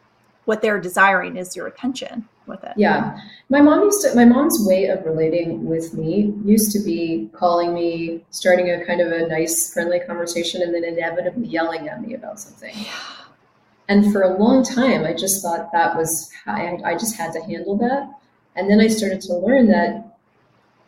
what 0.44 0.62
they're 0.62 0.80
desiring 0.80 1.36
is 1.36 1.56
your 1.56 1.66
attention 1.66 2.28
with 2.46 2.62
it 2.62 2.72
yeah 2.76 3.18
my 3.48 3.60
mom 3.60 3.82
used 3.82 4.02
to 4.02 4.14
my 4.14 4.24
mom's 4.24 4.64
way 4.66 4.86
of 4.86 5.04
relating 5.04 5.66
with 5.66 5.94
me 5.94 6.32
used 6.44 6.70
to 6.70 6.78
be 6.78 7.28
calling 7.32 7.74
me 7.74 8.24
starting 8.30 8.70
a 8.70 8.84
kind 8.84 9.00
of 9.00 9.10
a 9.10 9.26
nice 9.26 9.72
friendly 9.72 9.98
conversation 10.00 10.62
and 10.62 10.72
then 10.72 10.84
inevitably 10.84 11.48
yelling 11.48 11.88
at 11.88 12.00
me 12.00 12.14
about 12.14 12.38
something 12.38 12.72
yeah 12.76 12.92
and 13.88 14.12
for 14.12 14.22
a 14.22 14.36
long 14.36 14.64
time, 14.64 15.04
I 15.04 15.12
just 15.12 15.42
thought 15.42 15.70
that 15.72 15.96
was, 15.96 16.30
I, 16.46 16.78
I 16.84 16.94
just 16.94 17.16
had 17.16 17.32
to 17.32 17.40
handle 17.42 17.76
that. 17.78 18.10
And 18.56 18.70
then 18.70 18.80
I 18.80 18.88
started 18.88 19.20
to 19.22 19.34
learn 19.34 19.68
that 19.68 20.18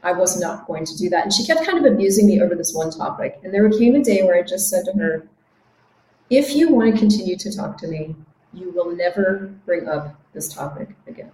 I 0.03 0.13
was 0.13 0.41
not 0.41 0.67
going 0.67 0.85
to 0.85 0.97
do 0.97 1.09
that. 1.11 1.25
And 1.25 1.33
she 1.33 1.47
kept 1.47 1.65
kind 1.65 1.85
of 1.85 1.93
abusing 1.93 2.27
me 2.27 2.41
over 2.41 2.55
this 2.55 2.75
one 2.75 2.91
topic. 2.91 3.39
And 3.45 3.53
there 3.53 3.69
came 3.71 3.95
a 3.95 4.03
day 4.03 4.23
where 4.23 4.37
I 4.37 4.43
just 4.43 4.69
said 4.69 4.85
to 4.87 4.93
her, 4.93 5.29
if 6.31 6.55
you 6.55 6.71
want 6.71 6.93
to 6.93 6.99
continue 6.99 7.37
to 7.37 7.55
talk 7.55 7.79
to 7.79 7.89
me, 7.89 8.15
you 8.53 8.71
will 8.71 8.95
never 8.95 9.53
bring 9.65 9.89
up 9.89 10.15
this 10.33 10.53
topic 10.53 10.91
again. 11.07 11.31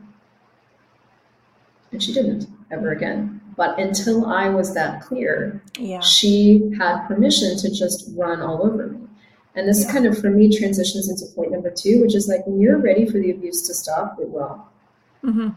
And 1.93 2.03
she 2.03 2.13
didn't 2.13 2.47
ever 2.71 2.91
again. 2.91 3.41
But 3.57 3.79
until 3.79 4.27
I 4.27 4.49
was 4.49 4.75
that 4.75 5.03
clear, 5.03 5.63
yeah. 5.79 6.01
she 6.01 6.73
had 6.79 7.07
permission 7.07 7.57
to 7.59 7.71
just 7.71 8.11
run 8.17 8.41
all 8.41 8.67
over 8.67 8.89
me. 8.89 9.07
And 9.55 9.69
this 9.69 9.85
yeah. 9.85 9.93
kind 9.93 10.07
of, 10.07 10.19
for 10.19 10.31
me, 10.31 10.57
transitions 10.57 11.09
into 11.09 11.33
point 11.35 11.53
number 11.53 11.71
two, 11.71 12.01
which 12.01 12.17
is 12.17 12.27
like 12.27 12.45
when 12.47 12.61
you're 12.61 12.79
ready 12.79 13.07
for 13.07 13.19
the 13.19 13.31
abuse 13.31 13.65
to 13.69 13.75
stop, 13.75 14.19
it 14.21 14.29
will. 14.29 14.67
Mm-hmm. 15.23 15.51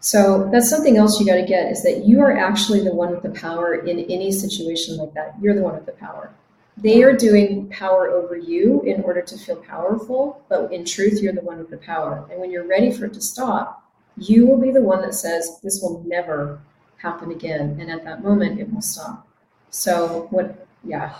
So 0.00 0.48
that's 0.52 0.68
something 0.68 0.98
else 0.98 1.18
you 1.18 1.26
got 1.26 1.36
to 1.36 1.46
get 1.46 1.72
is 1.72 1.82
that 1.82 2.04
you 2.04 2.20
are 2.20 2.36
actually 2.36 2.80
the 2.80 2.94
one 2.94 3.10
with 3.10 3.22
the 3.22 3.30
power 3.30 3.74
in 3.74 3.98
any 3.98 4.30
situation 4.30 4.98
like 4.98 5.14
that. 5.14 5.34
You're 5.40 5.54
the 5.54 5.62
one 5.62 5.74
with 5.74 5.86
the 5.86 5.92
power. 5.92 6.32
They 6.76 7.02
are 7.02 7.16
doing 7.16 7.68
power 7.70 8.10
over 8.10 8.36
you 8.36 8.82
in 8.82 9.02
order 9.02 9.22
to 9.22 9.38
feel 9.38 9.56
powerful, 9.56 10.44
but 10.48 10.72
in 10.72 10.84
truth, 10.84 11.22
you're 11.22 11.32
the 11.32 11.40
one 11.40 11.58
with 11.58 11.70
the 11.70 11.78
power. 11.78 12.26
And 12.30 12.38
when 12.38 12.50
you're 12.50 12.66
ready 12.66 12.92
for 12.92 13.06
it 13.06 13.14
to 13.14 13.20
stop, 13.20 13.82
you 14.18 14.46
will 14.46 14.60
be 14.60 14.70
the 14.70 14.82
one 14.82 15.00
that 15.02 15.14
says, 15.14 15.58
This 15.62 15.80
will 15.80 16.02
never 16.06 16.60
happen 16.98 17.30
again. 17.30 17.78
And 17.80 17.90
at 17.90 18.04
that 18.04 18.22
moment, 18.22 18.60
it 18.60 18.72
will 18.72 18.82
stop. 18.82 19.26
So, 19.70 20.26
what 20.30 20.66
yeah 20.86 21.14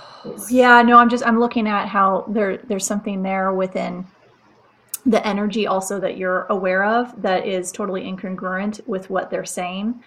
yeah 0.48 0.80
no 0.82 0.96
i'm 0.96 1.08
just 1.08 1.26
i'm 1.26 1.40
looking 1.40 1.66
at 1.66 1.88
how 1.88 2.24
there 2.28 2.58
there's 2.58 2.86
something 2.86 3.22
there 3.22 3.52
within 3.52 4.06
the 5.04 5.24
energy 5.26 5.66
also 5.66 6.00
that 6.00 6.16
you're 6.16 6.46
aware 6.50 6.84
of 6.84 7.20
that 7.20 7.46
is 7.46 7.70
totally 7.72 8.02
incongruent 8.02 8.86
with 8.86 9.10
what 9.10 9.30
they're 9.30 9.44
saying 9.44 10.02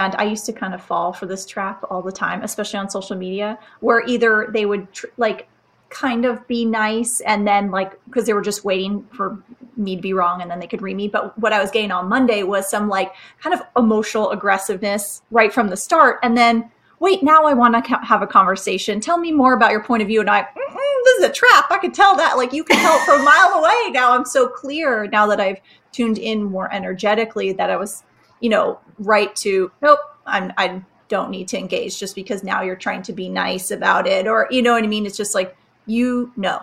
and 0.00 0.14
i 0.16 0.24
used 0.24 0.46
to 0.46 0.52
kind 0.52 0.74
of 0.74 0.82
fall 0.82 1.12
for 1.12 1.26
this 1.26 1.46
trap 1.46 1.84
all 1.90 2.02
the 2.02 2.12
time 2.12 2.42
especially 2.42 2.78
on 2.78 2.88
social 2.88 3.16
media 3.16 3.58
where 3.80 4.02
either 4.06 4.48
they 4.52 4.66
would 4.66 4.92
tr- 4.92 5.06
like 5.16 5.48
kind 5.90 6.24
of 6.24 6.46
be 6.48 6.64
nice 6.64 7.20
and 7.20 7.46
then 7.46 7.70
like 7.70 7.98
because 8.06 8.24
they 8.24 8.32
were 8.32 8.42
just 8.42 8.64
waiting 8.64 9.06
for 9.12 9.42
me 9.76 9.96
to 9.96 10.02
be 10.02 10.14
wrong 10.14 10.40
and 10.40 10.50
then 10.50 10.58
they 10.58 10.66
could 10.66 10.80
read 10.80 10.96
me 10.96 11.06
but 11.06 11.38
what 11.38 11.52
i 11.52 11.60
was 11.60 11.70
getting 11.70 11.90
on 11.90 12.08
monday 12.08 12.42
was 12.42 12.68
some 12.68 12.88
like 12.88 13.12
kind 13.40 13.54
of 13.54 13.60
emotional 13.76 14.30
aggressiveness 14.30 15.22
right 15.30 15.52
from 15.52 15.68
the 15.68 15.76
start 15.76 16.18
and 16.22 16.36
then 16.36 16.70
wait, 17.02 17.20
now 17.20 17.42
I 17.46 17.52
want 17.52 17.84
to 17.84 17.96
have 17.96 18.22
a 18.22 18.28
conversation. 18.28 19.00
Tell 19.00 19.18
me 19.18 19.32
more 19.32 19.54
about 19.54 19.72
your 19.72 19.82
point 19.82 20.02
of 20.02 20.08
view. 20.08 20.20
And 20.20 20.30
I, 20.30 20.46
this 20.54 21.18
is 21.18 21.24
a 21.24 21.32
trap. 21.32 21.66
I 21.68 21.78
could 21.78 21.92
tell 21.92 22.16
that. 22.16 22.36
Like 22.36 22.52
you 22.52 22.62
can 22.62 22.76
tell 22.76 22.96
from 23.00 23.20
a 23.20 23.24
mile 23.24 23.58
away. 23.58 23.90
Now 23.90 24.12
I'm 24.12 24.24
so 24.24 24.46
clear 24.46 25.08
now 25.08 25.26
that 25.26 25.40
I've 25.40 25.60
tuned 25.90 26.16
in 26.16 26.44
more 26.44 26.72
energetically 26.72 27.52
that 27.54 27.70
I 27.70 27.76
was, 27.76 28.04
you 28.42 28.50
know, 28.50 28.78
right 28.98 29.34
to, 29.36 29.72
nope, 29.80 30.00
I'm, 30.26 30.52
I 30.58 30.82
don't 31.08 31.30
need 31.30 31.48
to 31.48 31.58
engage 31.58 31.98
just 31.98 32.14
because 32.14 32.42
now 32.42 32.60
you're 32.60 32.76
trying 32.76 33.02
to 33.04 33.12
be 33.12 33.28
nice 33.28 33.70
about 33.70 34.06
it. 34.06 34.26
Or, 34.26 34.48
you 34.50 34.60
know 34.60 34.72
what 34.72 34.84
I 34.84 34.88
mean? 34.88 35.06
It's 35.06 35.16
just 35.16 35.34
like, 35.34 35.56
you 35.86 36.32
know, 36.36 36.62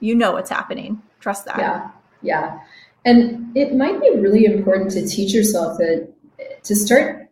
you 0.00 0.14
know 0.14 0.32
what's 0.32 0.50
happening. 0.50 1.02
Trust 1.20 1.44
that. 1.46 1.58
Yeah. 1.58 1.90
Yeah. 2.22 2.60
And 3.04 3.56
it 3.56 3.74
might 3.74 4.00
be 4.00 4.10
really 4.10 4.44
important 4.44 4.90
to 4.92 5.06
teach 5.06 5.34
yourself 5.34 5.78
that 5.78 6.08
to 6.64 6.74
start 6.74 7.28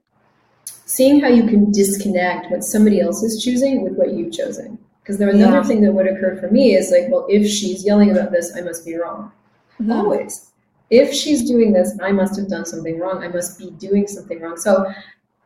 seeing 0.65 1.21
how 1.21 1.29
you 1.29 1.47
can 1.47 1.71
disconnect 1.73 2.51
what 2.51 2.63
somebody 2.63 3.01
else 3.01 3.23
is 3.23 3.43
choosing 3.43 3.83
with 3.83 3.95
what 3.95 4.13
you've 4.13 4.33
chosen. 4.33 4.79
Because 5.03 5.19
there 5.19 5.29
another 5.29 5.59
yeah. 5.59 5.63
thing 5.65 5.83
that 5.83 5.93
would 5.93 6.07
occur 6.07 6.37
for 6.41 6.51
me 6.51 6.75
is 6.75 6.91
like, 6.91 7.11
well, 7.11 7.27
if 7.29 7.47
she's 7.47 7.85
yelling 7.85 8.11
about 8.11 8.33
this, 8.33 8.57
I 8.57 8.63
must 8.63 8.87
be 8.87 8.97
wrong. 8.97 9.33
Mm-hmm. 9.81 9.93
Always. 9.93 10.51
If 10.91 11.12
she's 11.12 11.49
doing 11.49 11.73
this, 11.73 11.97
I 12.03 12.12
must 12.12 12.38
have 12.38 12.49
done 12.49 12.67
something 12.67 12.99
wrong. 12.99 13.23
I 13.23 13.29
must 13.29 13.59
be 13.59 13.71
doing 13.71 14.07
something 14.07 14.41
wrong. 14.41 14.57
So 14.57 14.93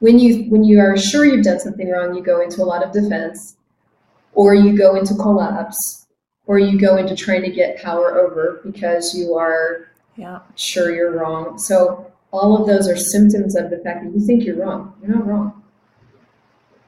when 0.01 0.19
you 0.19 0.45
when 0.51 0.65
you 0.65 0.81
are 0.81 0.97
sure 0.97 1.25
you've 1.25 1.45
done 1.45 1.61
something 1.61 1.91
wrong, 1.91 2.15
you 2.15 2.23
go 2.23 2.41
into 2.41 2.63
a 2.63 2.65
lot 2.65 2.85
of 2.85 2.93
defense, 2.93 3.57
or 4.33 4.55
you 4.55 4.77
go 4.77 4.95
into 4.95 5.15
collapse, 5.15 6.07
or 6.47 6.59
you 6.59 6.79
go 6.79 6.97
into 6.97 7.15
trying 7.17 7.43
to 7.43 7.51
get 7.51 7.81
power 7.83 8.19
over 8.19 8.61
because 8.65 9.15
you 9.15 9.35
are 9.35 9.91
yeah. 10.17 10.41
sure 10.57 10.95
you're 10.95 11.13
wrong. 11.13 11.59
So 11.59 12.11
all 12.31 12.61
of 12.61 12.67
those 12.67 12.89
are 12.89 12.97
symptoms 12.97 13.57
of 13.57 13.71
the 13.71 13.79
fact 13.79 14.05
that 14.05 14.13
you 14.13 14.25
think 14.25 14.45
you're 14.45 14.57
wrong. 14.57 14.95
You're 15.01 15.17
not 15.17 15.27
wrong. 15.27 15.63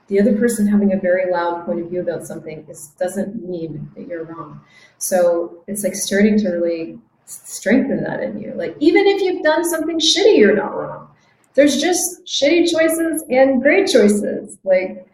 The 0.08 0.20
other 0.20 0.36
person 0.36 0.66
having 0.66 0.92
a 0.92 0.98
very 0.98 1.30
loud 1.30 1.64
point 1.64 1.80
of 1.80 1.88
view 1.88 2.00
about 2.00 2.26
something 2.26 2.66
is, 2.68 2.88
doesn't 2.98 3.48
mean 3.48 3.90
that 3.94 4.08
you're 4.08 4.24
wrong. 4.24 4.60
So 4.98 5.62
it's 5.68 5.84
like 5.84 5.94
starting 5.94 6.36
to 6.40 6.48
really 6.48 6.98
strengthen 7.30 8.02
that 8.04 8.22
in 8.22 8.40
you. 8.40 8.52
Like, 8.54 8.76
even 8.80 9.06
if 9.06 9.22
you've 9.22 9.42
done 9.42 9.64
something 9.64 9.98
shitty, 9.98 10.36
you're 10.36 10.56
not 10.56 10.76
wrong. 10.76 11.08
There's 11.54 11.80
just 11.80 12.24
shitty 12.26 12.70
choices 12.70 13.24
and 13.30 13.62
great 13.62 13.88
choices. 13.88 14.58
Like, 14.64 15.06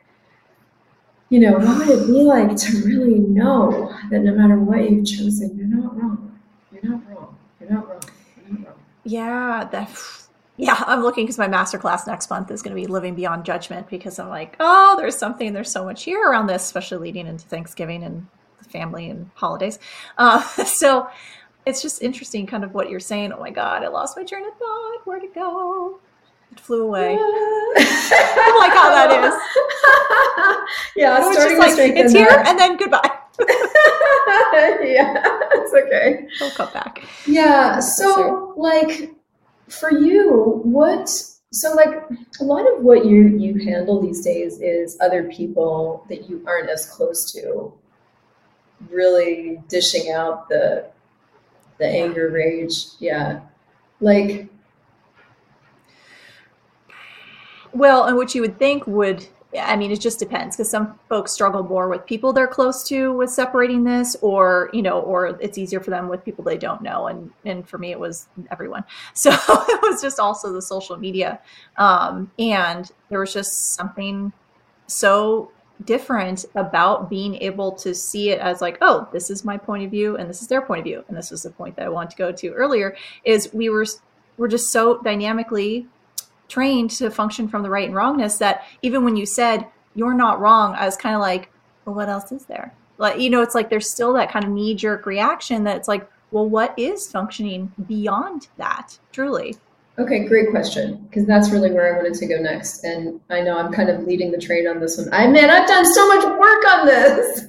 you 1.28 1.40
know, 1.40 1.58
what 1.58 1.78
would 1.78 1.88
it 1.88 2.06
be 2.06 2.22
like 2.22 2.56
to 2.56 2.82
really 2.84 3.18
know 3.18 3.92
that 4.10 4.20
no 4.20 4.34
matter 4.34 4.58
what 4.58 4.88
you've 4.90 5.06
chosen, 5.06 5.56
you're 5.56 5.66
not 5.66 6.00
wrong? 6.00 6.40
You're 6.72 6.92
not 6.92 7.08
wrong. 7.08 7.36
You're 7.60 7.70
not 7.70 7.88
wrong. 7.88 8.00
Yeah, 9.04 9.68
that. 9.72 9.90
Yeah, 10.58 10.82
I'm 10.86 11.02
looking 11.02 11.24
because 11.24 11.36
my 11.36 11.48
masterclass 11.48 12.06
next 12.06 12.30
month 12.30 12.50
is 12.50 12.62
going 12.62 12.74
to 12.74 12.80
be 12.80 12.86
living 12.86 13.14
beyond 13.14 13.44
judgment 13.44 13.90
because 13.90 14.18
I'm 14.18 14.30
like, 14.30 14.56
oh, 14.58 14.94
there's 14.96 15.16
something, 15.16 15.52
there's 15.52 15.70
so 15.70 15.84
much 15.84 16.04
here 16.04 16.30
around 16.30 16.46
this, 16.46 16.62
especially 16.62 16.98
leading 16.98 17.26
into 17.26 17.46
Thanksgiving 17.46 18.02
and 18.02 18.26
family 18.70 19.10
and 19.10 19.30
holidays. 19.34 19.78
Uh, 20.16 20.40
so 20.64 21.08
it's 21.66 21.82
just 21.82 22.00
interesting, 22.02 22.46
kind 22.46 22.64
of 22.64 22.72
what 22.74 22.88
you're 22.88 23.00
saying. 23.00 23.32
Oh 23.32 23.40
my 23.40 23.50
God, 23.50 23.82
I 23.82 23.88
lost 23.88 24.16
my 24.16 24.24
train 24.24 24.46
of 24.46 24.56
thought. 24.56 24.98
Where'd 25.04 25.24
it 25.24 25.34
go? 25.34 25.98
It 26.52 26.60
flew 26.60 26.84
away. 26.84 27.14
Yeah. 27.14 27.18
I 27.18 28.56
like 28.60 28.72
how 28.72 28.90
that 28.90 29.10
is. 29.24 29.34
yeah, 30.96 31.18
it's 31.18 31.36
just 31.36 31.58
like 31.58 31.96
it's 31.96 32.12
here 32.12 32.28
that. 32.28 32.46
and 32.46 32.58
then 32.58 32.76
goodbye. 32.76 33.10
yeah, 34.86 35.22
it's 35.54 35.74
okay. 35.74 36.28
We'll 36.40 36.52
come 36.52 36.72
back. 36.72 37.04
Yeah. 37.26 37.80
So, 37.80 38.54
like, 38.56 39.12
for 39.68 39.90
you, 39.90 40.60
what? 40.62 41.08
So, 41.52 41.74
like, 41.74 42.02
a 42.40 42.44
lot 42.44 42.64
of 42.72 42.84
what 42.84 43.04
you 43.04 43.26
you 43.26 43.64
handle 43.64 44.00
these 44.00 44.24
days 44.24 44.60
is 44.60 44.96
other 45.00 45.24
people 45.24 46.06
that 46.08 46.28
you 46.28 46.44
aren't 46.46 46.70
as 46.70 46.86
close 46.86 47.32
to, 47.32 47.72
really 48.88 49.60
dishing 49.68 50.12
out 50.12 50.48
the 50.48 50.86
the 51.78 51.86
anger, 51.86 52.30
rage. 52.30 52.86
Yeah, 52.98 53.40
like. 54.00 54.48
Well, 57.72 58.04
and 58.04 58.16
what 58.16 58.34
you 58.34 58.40
would 58.40 58.58
think 58.58 58.86
would 58.86 59.26
I 59.58 59.76
mean, 59.76 59.90
it 59.90 60.00
just 60.00 60.18
depends 60.18 60.56
because 60.56 60.70
some 60.70 60.98
folks 61.08 61.32
struggle 61.32 61.62
more 61.62 61.88
with 61.88 62.04
people 62.06 62.32
they're 62.32 62.46
close 62.46 62.82
to 62.88 63.12
with 63.12 63.30
separating 63.30 63.84
this, 63.84 64.16
or 64.20 64.70
you 64.72 64.82
know, 64.82 65.00
or 65.00 65.38
it's 65.40 65.56
easier 65.58 65.80
for 65.80 65.90
them 65.90 66.08
with 66.08 66.24
people 66.24 66.44
they 66.44 66.58
don't 66.58 66.82
know. 66.82 67.06
And 67.06 67.30
and 67.44 67.68
for 67.68 67.78
me, 67.78 67.90
it 67.90 68.00
was 68.00 68.28
everyone. 68.50 68.84
So 69.14 69.30
it 69.32 69.82
was 69.82 70.02
just 70.02 70.18
also 70.18 70.52
the 70.52 70.62
social 70.62 70.96
media, 70.96 71.40
um, 71.76 72.30
and 72.38 72.90
there 73.08 73.20
was 73.20 73.32
just 73.32 73.74
something 73.74 74.32
so 74.86 75.50
different 75.84 76.44
about 76.54 77.10
being 77.10 77.36
able 77.36 77.72
to 77.72 77.94
see 77.94 78.30
it 78.30 78.38
as 78.40 78.60
like, 78.60 78.78
oh, 78.80 79.08
this 79.12 79.30
is 79.30 79.44
my 79.44 79.56
point 79.56 79.84
of 79.84 79.90
view, 79.90 80.16
and 80.16 80.28
this 80.28 80.42
is 80.42 80.48
their 80.48 80.62
point 80.62 80.80
of 80.80 80.84
view, 80.84 81.04
and 81.08 81.16
this 81.16 81.30
was 81.30 81.42
the 81.42 81.50
point 81.50 81.76
that 81.76 81.84
I 81.84 81.88
wanted 81.88 82.10
to 82.10 82.16
go 82.16 82.32
to 82.32 82.52
earlier. 82.52 82.96
Is 83.24 83.52
we 83.52 83.68
were 83.68 83.86
we're 84.36 84.48
just 84.48 84.70
so 84.70 84.98
dynamically 85.02 85.86
trained 86.48 86.90
to 86.90 87.10
function 87.10 87.48
from 87.48 87.62
the 87.62 87.70
right 87.70 87.86
and 87.86 87.94
wrongness 87.94 88.38
that 88.38 88.64
even 88.82 89.04
when 89.04 89.16
you 89.16 89.26
said 89.26 89.66
you're 89.94 90.14
not 90.14 90.40
wrong, 90.40 90.74
I 90.74 90.84
was 90.84 90.96
kind 90.96 91.14
of 91.14 91.20
like, 91.20 91.50
well, 91.84 91.94
what 91.94 92.08
else 92.08 92.30
is 92.30 92.44
there? 92.46 92.74
Like, 92.98 93.18
you 93.18 93.30
know, 93.30 93.42
it's 93.42 93.54
like 93.54 93.70
there's 93.70 93.90
still 93.90 94.12
that 94.14 94.30
kind 94.30 94.44
of 94.44 94.50
knee 94.50 94.74
jerk 94.74 95.06
reaction 95.06 95.64
that 95.64 95.76
it's 95.76 95.88
like, 95.88 96.08
well, 96.30 96.48
what 96.48 96.78
is 96.78 97.10
functioning 97.10 97.72
beyond 97.86 98.48
that, 98.56 98.98
truly? 99.12 99.56
Okay, 99.98 100.26
great 100.26 100.50
question. 100.50 101.06
Because 101.08 101.26
that's 101.26 101.50
really 101.50 101.72
where 101.72 101.94
I 101.94 101.96
wanted 101.96 102.14
to 102.14 102.26
go 102.26 102.36
next. 102.36 102.84
And 102.84 103.20
I 103.30 103.40
know 103.40 103.58
I'm 103.58 103.72
kind 103.72 103.88
of 103.88 104.04
leading 104.04 104.30
the 104.30 104.38
train 104.38 104.66
on 104.66 104.80
this 104.80 104.98
one. 104.98 105.08
I 105.12 105.26
man, 105.26 105.48
I've 105.48 105.66
done 105.66 105.86
so 105.86 106.08
much 106.08 106.24
work 106.38 106.64
on 106.68 106.86
this. 106.86 107.46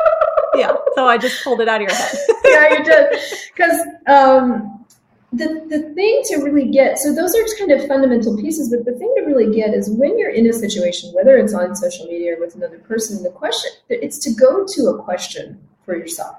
yeah. 0.54 0.74
So 0.94 1.06
I 1.06 1.18
just 1.18 1.44
pulled 1.44 1.60
it 1.60 1.68
out 1.68 1.82
of 1.82 1.88
your 1.88 1.94
head. 1.94 2.14
yeah, 2.44 2.78
you 2.78 2.84
did. 2.84 3.20
Because 3.54 3.80
um, 4.06 4.84
the, 5.32 5.46
the 5.68 5.92
thing 5.94 6.22
to 6.28 6.36
really 6.38 6.70
get, 6.70 6.98
so 6.98 7.14
those 7.14 7.34
are 7.34 7.42
just 7.42 7.58
kind 7.58 7.70
of 7.70 7.86
fundamental 7.86 8.36
pieces, 8.36 8.70
but 8.70 8.86
the 8.86 8.98
thing 8.98 9.12
to 9.18 9.24
really 9.24 9.54
get 9.54 9.74
is 9.74 9.90
when 9.90 10.18
you're 10.18 10.30
in 10.30 10.48
a 10.48 10.52
situation, 10.54 11.12
whether 11.12 11.36
it's 11.36 11.52
on 11.52 11.76
social 11.76 12.06
media 12.06 12.36
or 12.36 12.40
with 12.40 12.54
another 12.54 12.78
person, 12.78 13.22
the 13.22 13.30
question, 13.30 13.70
it's 13.90 14.18
to 14.18 14.32
go 14.32 14.64
to 14.66 14.86
a 14.88 15.02
question 15.02 15.60
for 15.84 15.94
yourself. 15.96 16.36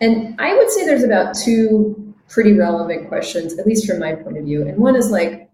And 0.00 0.40
I 0.40 0.54
would 0.54 0.70
say 0.70 0.86
there's 0.86 1.02
about 1.02 1.34
two 1.34 2.09
pretty 2.30 2.52
relevant 2.52 3.08
questions, 3.08 3.58
at 3.58 3.66
least 3.66 3.86
from 3.86 3.98
my 3.98 4.14
point 4.14 4.38
of 4.38 4.44
view. 4.44 4.66
And 4.66 4.78
one 4.78 4.96
is 4.96 5.10
like, 5.10 5.50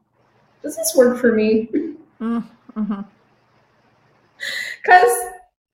does 0.62 0.76
this 0.76 0.94
work 0.94 1.18
for 1.18 1.32
me? 1.32 1.68
Because 2.18 2.44
mm-hmm. 2.74 3.00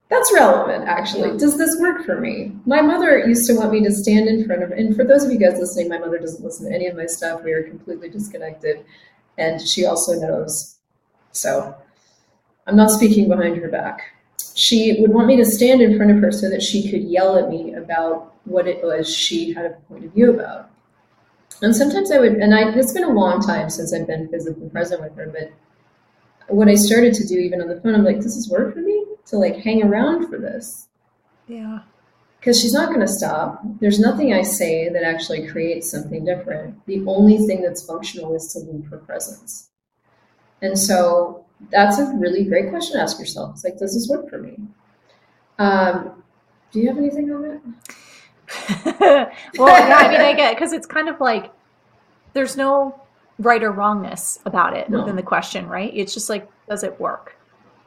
that's 0.08 0.32
relevant, 0.32 0.88
actually. 0.88 1.36
Does 1.36 1.58
this 1.58 1.76
work 1.80 2.06
for 2.06 2.20
me? 2.20 2.52
My 2.66 2.80
mother 2.80 3.18
used 3.18 3.46
to 3.48 3.54
want 3.54 3.72
me 3.72 3.82
to 3.82 3.90
stand 3.90 4.28
in 4.28 4.46
front 4.46 4.62
of, 4.62 4.70
and 4.70 4.94
for 4.94 5.04
those 5.04 5.24
of 5.24 5.32
you 5.32 5.38
guys 5.38 5.58
listening, 5.58 5.88
my 5.88 5.98
mother 5.98 6.18
doesn't 6.18 6.44
listen 6.44 6.68
to 6.68 6.74
any 6.74 6.86
of 6.86 6.96
my 6.96 7.06
stuff. 7.06 7.42
We 7.42 7.52
are 7.52 7.64
completely 7.64 8.08
disconnected. 8.08 8.84
And 9.38 9.60
she 9.60 9.84
also 9.84 10.14
knows. 10.14 10.78
So 11.32 11.74
I'm 12.66 12.76
not 12.76 12.90
speaking 12.90 13.28
behind 13.28 13.56
her 13.56 13.68
back. 13.68 14.02
She 14.54 14.98
would 15.00 15.12
want 15.12 15.26
me 15.26 15.36
to 15.36 15.44
stand 15.44 15.80
in 15.80 15.96
front 15.96 16.12
of 16.12 16.18
her 16.18 16.30
so 16.30 16.48
that 16.50 16.62
she 16.62 16.90
could 16.90 17.02
yell 17.02 17.38
at 17.38 17.48
me 17.48 17.72
about 17.74 18.34
what 18.44 18.68
it 18.68 18.84
was 18.84 19.12
she 19.12 19.52
had 19.52 19.64
a 19.64 19.70
point 19.88 20.04
of 20.04 20.12
view 20.12 20.30
about. 20.34 20.71
And 21.62 21.74
sometimes 21.74 22.10
I 22.10 22.18
would, 22.18 22.34
and 22.34 22.54
I, 22.54 22.70
it's 22.74 22.92
been 22.92 23.04
a 23.04 23.10
long 23.10 23.40
time 23.40 23.70
since 23.70 23.94
I've 23.94 24.06
been 24.06 24.28
physically 24.28 24.68
present 24.68 25.00
with 25.00 25.16
her, 25.16 25.26
but 25.26 25.52
what 26.48 26.68
I 26.68 26.74
started 26.74 27.14
to 27.14 27.26
do 27.26 27.38
even 27.38 27.60
on 27.60 27.68
the 27.68 27.80
phone, 27.80 27.94
I'm 27.94 28.04
like, 28.04 28.16
does 28.16 28.24
this 28.24 28.36
is 28.36 28.50
work 28.50 28.74
for 28.74 28.80
me 28.80 29.04
to 29.26 29.38
like 29.38 29.56
hang 29.58 29.82
around 29.82 30.28
for 30.28 30.38
this. 30.38 30.88
Yeah. 31.46 31.80
Because 32.38 32.60
she's 32.60 32.72
not 32.72 32.88
going 32.88 33.00
to 33.00 33.08
stop. 33.08 33.62
There's 33.80 34.00
nothing 34.00 34.34
I 34.34 34.42
say 34.42 34.88
that 34.88 35.04
actually 35.04 35.46
creates 35.46 35.90
something 35.90 36.24
different. 36.24 36.84
The 36.86 37.04
only 37.06 37.38
thing 37.38 37.62
that's 37.62 37.86
functional 37.86 38.34
is 38.34 38.52
to 38.52 38.58
leave 38.58 38.86
her 38.86 38.98
presence. 38.98 39.70
And 40.60 40.76
so 40.76 41.44
that's 41.70 41.98
a 41.98 42.12
really 42.16 42.44
great 42.44 42.70
question 42.70 42.96
to 42.96 43.02
ask 43.02 43.20
yourself. 43.20 43.52
It's 43.54 43.64
like, 43.64 43.78
does 43.78 43.94
this 43.94 44.08
work 44.10 44.28
for 44.28 44.38
me? 44.38 44.58
Um, 45.58 46.24
do 46.72 46.80
you 46.80 46.88
have 46.88 46.98
anything 46.98 47.32
on 47.32 47.42
that? 47.42 47.94
well, 49.00 49.28
yeah, 49.88 49.96
I 49.96 50.08
mean, 50.08 50.20
I 50.20 50.34
get 50.34 50.54
because 50.54 50.72
it's 50.72 50.86
kind 50.86 51.08
of 51.08 51.20
like 51.20 51.52
there's 52.32 52.56
no 52.56 53.00
right 53.38 53.62
or 53.62 53.72
wrongness 53.72 54.38
about 54.46 54.76
it 54.76 54.88
no. 54.88 55.00
within 55.00 55.16
the 55.16 55.22
question, 55.22 55.66
right? 55.66 55.92
It's 55.94 56.14
just 56.14 56.28
like, 56.30 56.48
does 56.68 56.82
it 56.82 56.98
work? 57.00 57.36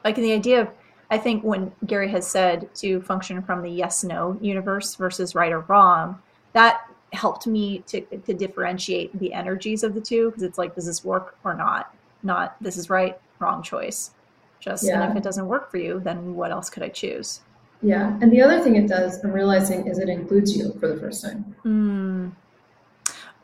Like 0.04 0.18
in 0.18 0.24
the 0.24 0.32
idea 0.32 0.62
of, 0.62 0.68
I 1.10 1.18
think 1.18 1.44
when 1.44 1.72
Gary 1.86 2.10
has 2.10 2.26
said 2.26 2.74
to 2.76 3.00
function 3.02 3.42
from 3.42 3.62
the 3.62 3.70
yes 3.70 4.04
no 4.04 4.38
universe 4.40 4.94
versus 4.96 5.34
right 5.34 5.52
or 5.52 5.60
wrong, 5.60 6.20
that 6.52 6.82
helped 7.12 7.46
me 7.46 7.78
to, 7.86 8.00
to 8.00 8.34
differentiate 8.34 9.16
the 9.18 9.32
energies 9.32 9.82
of 9.82 9.94
the 9.94 10.00
two 10.00 10.30
because 10.30 10.42
it's 10.42 10.58
like, 10.58 10.74
does 10.74 10.86
this 10.86 11.04
work 11.04 11.36
or 11.44 11.54
not? 11.54 11.94
Not 12.22 12.56
this 12.60 12.76
is 12.76 12.90
right, 12.90 13.18
wrong 13.38 13.62
choice. 13.62 14.10
Just, 14.58 14.84
yeah. 14.84 15.02
and 15.02 15.12
if 15.12 15.16
it 15.16 15.22
doesn't 15.22 15.46
work 15.46 15.70
for 15.70 15.78
you, 15.78 16.00
then 16.00 16.34
what 16.34 16.50
else 16.50 16.70
could 16.70 16.82
I 16.82 16.88
choose? 16.88 17.40
Yeah. 17.82 18.18
And 18.20 18.32
the 18.32 18.42
other 18.42 18.60
thing 18.60 18.76
it 18.76 18.88
does, 18.88 19.22
I'm 19.22 19.32
realizing, 19.32 19.86
is 19.86 19.98
it 19.98 20.08
includes 20.08 20.56
you 20.56 20.76
for 20.80 20.88
the 20.88 21.00
first 21.00 21.22
time. 21.22 21.54
Mm. 21.64 22.32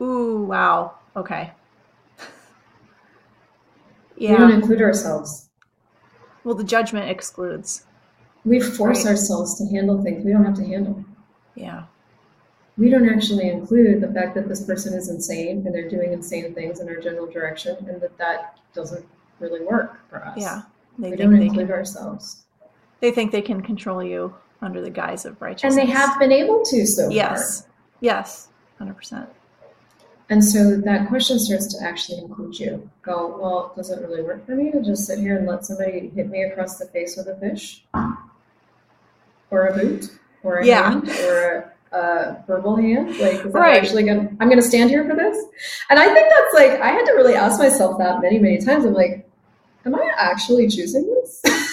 Ooh, 0.01 0.43
wow. 0.45 0.95
Okay. 1.17 1.53
yeah. 4.17 4.31
We 4.33 4.37
don't 4.37 4.53
include 4.53 4.83
ourselves. 4.83 5.49
Well, 6.45 6.55
the 6.55 6.65
judgment 6.65 7.09
excludes. 7.09 7.87
We 8.45 8.61
force 8.61 9.05
right. 9.05 9.13
ourselves 9.13 9.57
to 9.59 9.67
handle 9.67 10.03
things 10.03 10.25
we 10.25 10.33
don't 10.33 10.45
have 10.45 10.57
to 10.57 10.65
handle. 10.65 11.05
Yeah. 11.55 11.85
We 12.77 12.89
don't 12.89 13.09
actually 13.09 13.49
include 13.49 14.01
the 14.01 14.13
fact 14.13 14.35
that 14.35 14.49
this 14.49 14.65
person 14.65 14.95
is 14.95 15.09
insane 15.09 15.63
and 15.65 15.75
they're 15.75 15.89
doing 15.89 16.13
insane 16.13 16.55
things 16.55 16.81
in 16.81 16.89
our 16.89 16.97
general 16.97 17.27
direction 17.27 17.77
and 17.89 18.01
that 18.01 18.17
that 18.19 18.59
doesn't 18.75 19.07
really 19.39 19.61
work 19.61 20.01
for 20.09 20.25
us. 20.25 20.39
Yeah. 20.39 20.63
we 20.99 21.15
don't 21.15 21.41
include 21.41 21.71
ourselves. 21.71 22.45
They 23.03 23.11
think 23.11 23.33
they 23.33 23.43
can 23.43 23.63
control 23.63 24.01
you 24.01 24.33
under 24.63 24.81
the 24.81 24.89
guise 24.89 25.25
of 25.27 25.43
righteousness. 25.43 25.77
And 25.77 25.89
they 25.89 25.93
have 25.93 26.21
been 26.21 26.31
able 26.31 26.65
to 26.67 26.87
so 26.87 27.09
yes. 27.11 27.63
far. 27.63 27.71
Yes. 28.01 28.49
Yes. 28.81 28.95
100%. 28.95 29.27
And 30.31 30.43
so 30.43 30.77
that 30.77 31.09
question 31.09 31.41
starts 31.41 31.67
to 31.75 31.85
actually 31.85 32.19
include 32.19 32.61
you. 32.61 32.89
Go, 33.03 33.37
well, 33.41 33.73
does 33.75 33.91
it 33.91 34.01
really 34.01 34.23
work 34.23 34.47
for 34.47 34.55
me 34.55 34.71
to 34.71 34.81
just 34.83 35.05
sit 35.05 35.19
here 35.19 35.37
and 35.37 35.49
let 35.49 35.67
somebody 35.67 36.13
hit 36.15 36.31
me 36.31 36.45
across 36.45 36.79
the 36.79 36.87
face 36.87 37.17
with 37.17 37.27
a 37.27 37.35
fish? 37.41 37.85
Or 39.51 39.67
a 39.67 39.77
boot? 39.77 40.09
Or 40.45 40.59
a 40.59 40.67
yeah. 40.67 40.93
hand? 40.93 41.09
Or 41.09 41.75
a, 41.91 41.99
a 41.99 42.45
verbal 42.47 42.77
hand? 42.77 43.09
Like, 43.19 43.45
is 43.45 43.53
that 43.53 43.53
right. 43.53 43.83
actually 43.83 44.05
going 44.05 44.29
to, 44.29 44.37
I'm 44.41 44.49
going 44.49 44.63
to 44.63 44.67
stand 44.67 44.91
here 44.91 45.05
for 45.09 45.17
this? 45.17 45.45
And 45.91 45.99
I 45.99 46.07
think 46.15 46.33
that's 46.33 46.55
like, 46.55 46.81
I 46.81 46.91
had 46.93 47.05
to 47.07 47.13
really 47.15 47.35
ask 47.35 47.59
myself 47.59 47.99
that 47.99 48.23
many, 48.23 48.39
many 48.39 48.59
times. 48.59 48.85
I'm 48.85 48.95
like, 48.95 49.29
am 49.85 49.97
I 49.97 50.09
actually 50.17 50.69
choosing 50.69 51.05
this? 51.13 51.43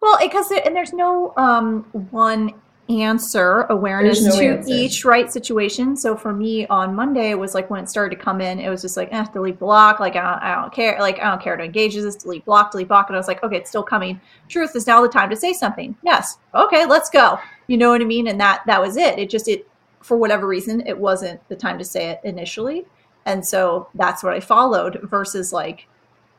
Well, 0.00 0.18
because 0.20 0.50
and 0.50 0.74
there's 0.74 0.92
no 0.92 1.34
um, 1.36 1.84
one 2.10 2.54
answer 2.98 3.62
awareness 3.64 4.22
no 4.24 4.36
to 4.36 4.46
answer. 4.56 4.72
each 4.72 5.04
right 5.04 5.30
situation. 5.30 5.96
So 5.96 6.16
for 6.16 6.32
me 6.32 6.66
on 6.66 6.94
Monday, 6.94 7.30
it 7.30 7.38
was 7.38 7.54
like 7.54 7.70
when 7.70 7.84
it 7.84 7.88
started 7.88 8.16
to 8.16 8.22
come 8.22 8.40
in, 8.40 8.58
it 8.58 8.68
was 8.68 8.82
just 8.82 8.96
like, 8.96 9.08
eh, 9.12 9.24
delete 9.32 9.58
block. 9.58 10.00
Like 10.00 10.16
I 10.16 10.22
don't, 10.22 10.42
I 10.42 10.60
don't 10.60 10.72
care. 10.72 10.98
Like 10.98 11.20
I 11.20 11.30
don't 11.30 11.40
care 11.40 11.56
to 11.56 11.62
engage 11.62 11.94
this. 11.94 12.16
Delete 12.16 12.44
block, 12.44 12.72
delete 12.72 12.88
block. 12.88 13.08
And 13.08 13.16
I 13.16 13.18
was 13.18 13.28
like, 13.28 13.42
okay, 13.42 13.56
it's 13.56 13.68
still 13.68 13.82
coming. 13.82 14.20
Truth 14.48 14.74
is 14.74 14.86
now 14.86 15.00
the 15.02 15.08
time 15.08 15.30
to 15.30 15.36
say 15.36 15.52
something. 15.52 15.96
Yes. 16.02 16.38
Okay, 16.54 16.86
let's 16.86 17.10
go. 17.10 17.38
You 17.66 17.76
know 17.76 17.90
what 17.90 18.00
I 18.00 18.04
mean? 18.04 18.26
And 18.26 18.40
that 18.40 18.62
that 18.66 18.80
was 18.80 18.96
it. 18.96 19.18
It 19.18 19.30
just 19.30 19.48
it 19.48 19.68
for 20.00 20.16
whatever 20.16 20.46
reason 20.46 20.86
it 20.86 20.98
wasn't 20.98 21.46
the 21.48 21.56
time 21.56 21.78
to 21.78 21.84
say 21.84 22.08
it 22.08 22.20
initially, 22.24 22.86
and 23.26 23.46
so 23.46 23.88
that's 23.94 24.22
what 24.22 24.32
I 24.32 24.40
followed. 24.40 24.98
Versus 25.02 25.52
like, 25.52 25.86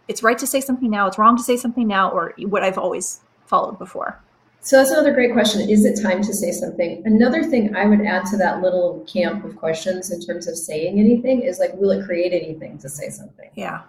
it's 0.07 0.23
right 0.23 0.37
to 0.37 0.47
say 0.47 0.59
something 0.59 0.89
now. 0.89 1.07
It's 1.07 1.17
wrong 1.17 1.37
to 1.37 1.43
say 1.43 1.55
something 1.55 1.87
now, 1.87 2.09
or 2.09 2.33
what 2.39 2.63
I've 2.63 2.77
always 2.77 3.21
followed 3.51 3.77
before? 3.77 4.17
So 4.61 4.77
that's 4.77 4.91
another 4.91 5.11
great 5.11 5.33
question. 5.33 5.67
Is 5.69 5.85
it 5.85 6.01
time 6.01 6.21
to 6.23 6.33
say 6.33 6.51
something? 6.51 7.01
Another 7.05 7.43
thing 7.43 7.75
I 7.75 7.85
would 7.85 8.01
add 8.01 8.25
to 8.27 8.37
that 8.37 8.61
little 8.61 9.03
camp 9.11 9.43
of 9.43 9.55
questions 9.57 10.11
in 10.11 10.21
terms 10.21 10.47
of 10.47 10.55
saying 10.55 10.99
anything 10.99 11.41
is 11.41 11.59
like, 11.59 11.73
will 11.73 11.91
it 11.91 12.05
create 12.05 12.31
anything 12.31 12.77
to 12.77 12.87
say 12.87 13.09
something? 13.09 13.49
Yeah. 13.55 13.81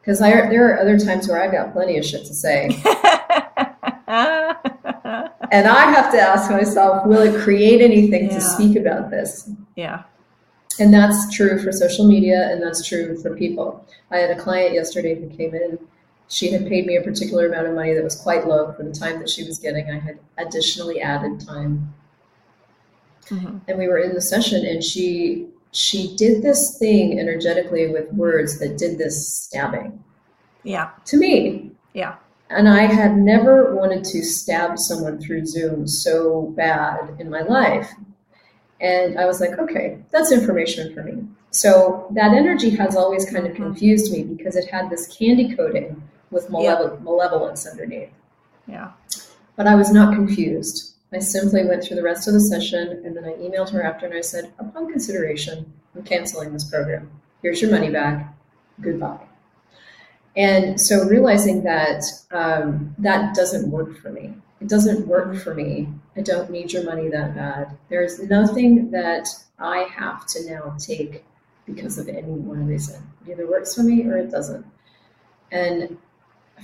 Because 0.00 0.18
there 0.20 0.70
are 0.70 0.78
other 0.78 0.98
times 0.98 1.26
where 1.26 1.42
I've 1.42 1.52
got 1.52 1.72
plenty 1.72 1.96
of 1.96 2.04
shit 2.04 2.26
to 2.26 2.34
say. 2.34 2.66
and 5.50 5.66
I 5.66 5.90
have 5.90 6.12
to 6.12 6.20
ask 6.20 6.50
myself, 6.50 7.06
will 7.06 7.22
it 7.22 7.42
create 7.42 7.80
anything 7.80 8.26
yeah. 8.26 8.34
to 8.34 8.40
speak 8.42 8.76
about 8.76 9.10
this? 9.10 9.48
Yeah. 9.74 10.02
And 10.78 10.92
that's 10.92 11.34
true 11.34 11.62
for 11.62 11.72
social 11.72 12.06
media 12.06 12.50
and 12.50 12.62
that's 12.62 12.86
true 12.86 13.16
for 13.22 13.34
people. 13.34 13.86
I 14.10 14.18
had 14.18 14.30
a 14.30 14.38
client 14.38 14.74
yesterday 14.74 15.14
who 15.18 15.34
came 15.34 15.54
in 15.54 15.78
she 16.28 16.50
had 16.50 16.66
paid 16.66 16.86
me 16.86 16.96
a 16.96 17.02
particular 17.02 17.46
amount 17.46 17.66
of 17.66 17.74
money 17.74 17.94
that 17.94 18.02
was 18.02 18.16
quite 18.16 18.46
low 18.46 18.72
for 18.72 18.82
the 18.82 18.92
time 18.92 19.18
that 19.18 19.30
she 19.30 19.44
was 19.44 19.58
getting. 19.58 19.90
I 19.90 19.98
had 19.98 20.18
additionally 20.38 21.00
added 21.00 21.40
time. 21.40 21.94
Mm-hmm. 23.26 23.58
And 23.68 23.78
we 23.78 23.88
were 23.88 23.98
in 23.98 24.14
the 24.14 24.20
session 24.20 24.66
and 24.66 24.82
she 24.82 25.48
she 25.72 26.14
did 26.16 26.42
this 26.42 26.78
thing 26.78 27.18
energetically 27.18 27.88
with 27.88 28.12
words 28.12 28.60
that 28.60 28.78
did 28.78 28.96
this 28.96 29.26
stabbing. 29.28 30.02
Yeah. 30.62 30.90
To 31.06 31.16
me. 31.16 31.72
Yeah. 31.94 32.14
And 32.48 32.68
I 32.68 32.82
had 32.82 33.16
never 33.16 33.74
wanted 33.74 34.04
to 34.04 34.22
stab 34.22 34.78
someone 34.78 35.20
through 35.20 35.46
Zoom 35.46 35.88
so 35.88 36.52
bad 36.56 37.16
in 37.18 37.28
my 37.28 37.40
life. 37.40 37.90
And 38.80 39.18
I 39.18 39.26
was 39.26 39.40
like, 39.40 39.58
okay, 39.58 39.98
that's 40.10 40.30
information 40.30 40.94
for 40.94 41.02
me. 41.02 41.24
So 41.50 42.06
that 42.12 42.34
energy 42.34 42.70
has 42.70 42.94
always 42.94 43.24
kind 43.24 43.46
of 43.46 43.54
mm-hmm. 43.54 43.64
confused 43.64 44.12
me 44.12 44.22
because 44.22 44.54
it 44.56 44.68
had 44.70 44.90
this 44.90 45.08
candy 45.08 45.56
coating 45.56 46.00
with 46.30 46.50
malevolence, 46.50 47.02
malevolence 47.02 47.66
underneath. 47.66 48.10
Yeah. 48.66 48.92
But 49.56 49.66
I 49.66 49.74
was 49.74 49.92
not 49.92 50.14
confused. 50.14 50.94
I 51.12 51.20
simply 51.20 51.64
went 51.64 51.84
through 51.84 51.96
the 51.96 52.02
rest 52.02 52.26
of 52.26 52.34
the 52.34 52.40
session 52.40 53.02
and 53.04 53.16
then 53.16 53.24
I 53.24 53.34
emailed 53.34 53.70
her 53.70 53.82
after 53.82 54.06
and 54.06 54.14
I 54.14 54.20
said, 54.20 54.52
upon 54.58 54.90
consideration, 54.90 55.72
I'm 55.94 56.02
canceling 56.02 56.52
this 56.52 56.68
program. 56.68 57.10
Here's 57.42 57.62
your 57.62 57.70
money 57.70 57.90
back. 57.90 58.34
Goodbye. 58.80 59.20
And 60.36 60.80
so 60.80 61.04
realizing 61.04 61.62
that 61.62 62.02
um, 62.32 62.94
that 62.98 63.34
doesn't 63.34 63.70
work 63.70 63.96
for 63.98 64.10
me. 64.10 64.34
It 64.60 64.68
doesn't 64.68 65.06
work 65.06 65.36
for 65.36 65.54
me. 65.54 65.88
I 66.16 66.22
don't 66.22 66.50
need 66.50 66.72
your 66.72 66.84
money 66.84 67.08
that 67.08 67.36
bad. 67.36 67.76
There's 67.88 68.18
nothing 68.18 68.90
that 68.90 69.28
I 69.58 69.86
have 69.94 70.26
to 70.28 70.50
now 70.50 70.74
take 70.78 71.24
because 71.66 71.98
of 71.98 72.08
any 72.08 72.22
one 72.22 72.66
reason. 72.66 73.02
It 73.26 73.32
either 73.32 73.48
works 73.48 73.74
for 73.74 73.82
me 73.82 74.04
or 74.04 74.16
it 74.16 74.30
doesn't. 74.30 74.66
And 75.52 75.96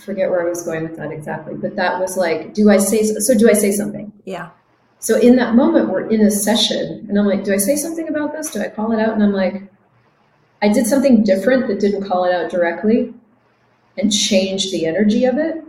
forget 0.00 0.30
where 0.30 0.42
I 0.42 0.48
was 0.48 0.62
going 0.62 0.82
with 0.82 0.96
that 0.96 1.12
exactly, 1.12 1.54
but 1.54 1.76
that 1.76 2.00
was 2.00 2.16
like, 2.16 2.54
do 2.54 2.70
I 2.70 2.78
say 2.78 3.02
so? 3.04 3.34
Do 3.34 3.48
I 3.48 3.52
say 3.52 3.72
something? 3.72 4.12
Yeah. 4.24 4.50
So 4.98 5.18
in 5.18 5.36
that 5.36 5.54
moment, 5.54 5.88
we're 5.88 6.08
in 6.08 6.20
a 6.20 6.30
session, 6.30 7.06
and 7.08 7.18
I'm 7.18 7.26
like, 7.26 7.44
do 7.44 7.54
I 7.54 7.56
say 7.56 7.76
something 7.76 8.08
about 8.08 8.32
this? 8.32 8.50
Do 8.50 8.60
I 8.60 8.68
call 8.68 8.92
it 8.92 9.00
out? 9.00 9.14
And 9.14 9.22
I'm 9.22 9.32
like, 9.32 9.62
I 10.62 10.68
did 10.68 10.86
something 10.86 11.24
different 11.24 11.68
that 11.68 11.80
didn't 11.80 12.06
call 12.06 12.24
it 12.24 12.34
out 12.34 12.50
directly 12.50 13.14
and 13.96 14.12
changed 14.12 14.72
the 14.72 14.86
energy 14.86 15.24
of 15.24 15.38
it, 15.38 15.64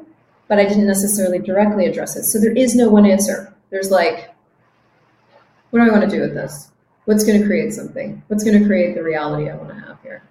but 0.48 0.60
I 0.60 0.66
didn't 0.66 0.88
necessarily 0.88 1.40
directly 1.40 1.86
address 1.86 2.18
it. 2.18 2.24
So 2.24 2.40
there 2.40 2.52
is 2.52 2.76
no 2.76 2.90
one 2.90 3.06
answer. 3.06 3.56
There's 3.70 3.90
like, 3.90 4.36
what 5.70 5.80
do 5.80 5.90
I 5.90 5.92
want 5.98 6.10
to 6.10 6.14
do 6.14 6.22
with 6.22 6.34
this? 6.34 6.70
What's 7.06 7.24
going 7.24 7.40
to 7.40 7.48
create 7.48 7.74
something? 7.74 8.22
What's 8.28 8.44
going 8.44 8.60
to 8.60 8.68
create 8.68 8.96
the 8.96 9.04
reality 9.04 9.50
I 9.50 9.56
want 9.56 9.70
to 9.70 9.76
have 9.76 10.02
here? 10.04 10.24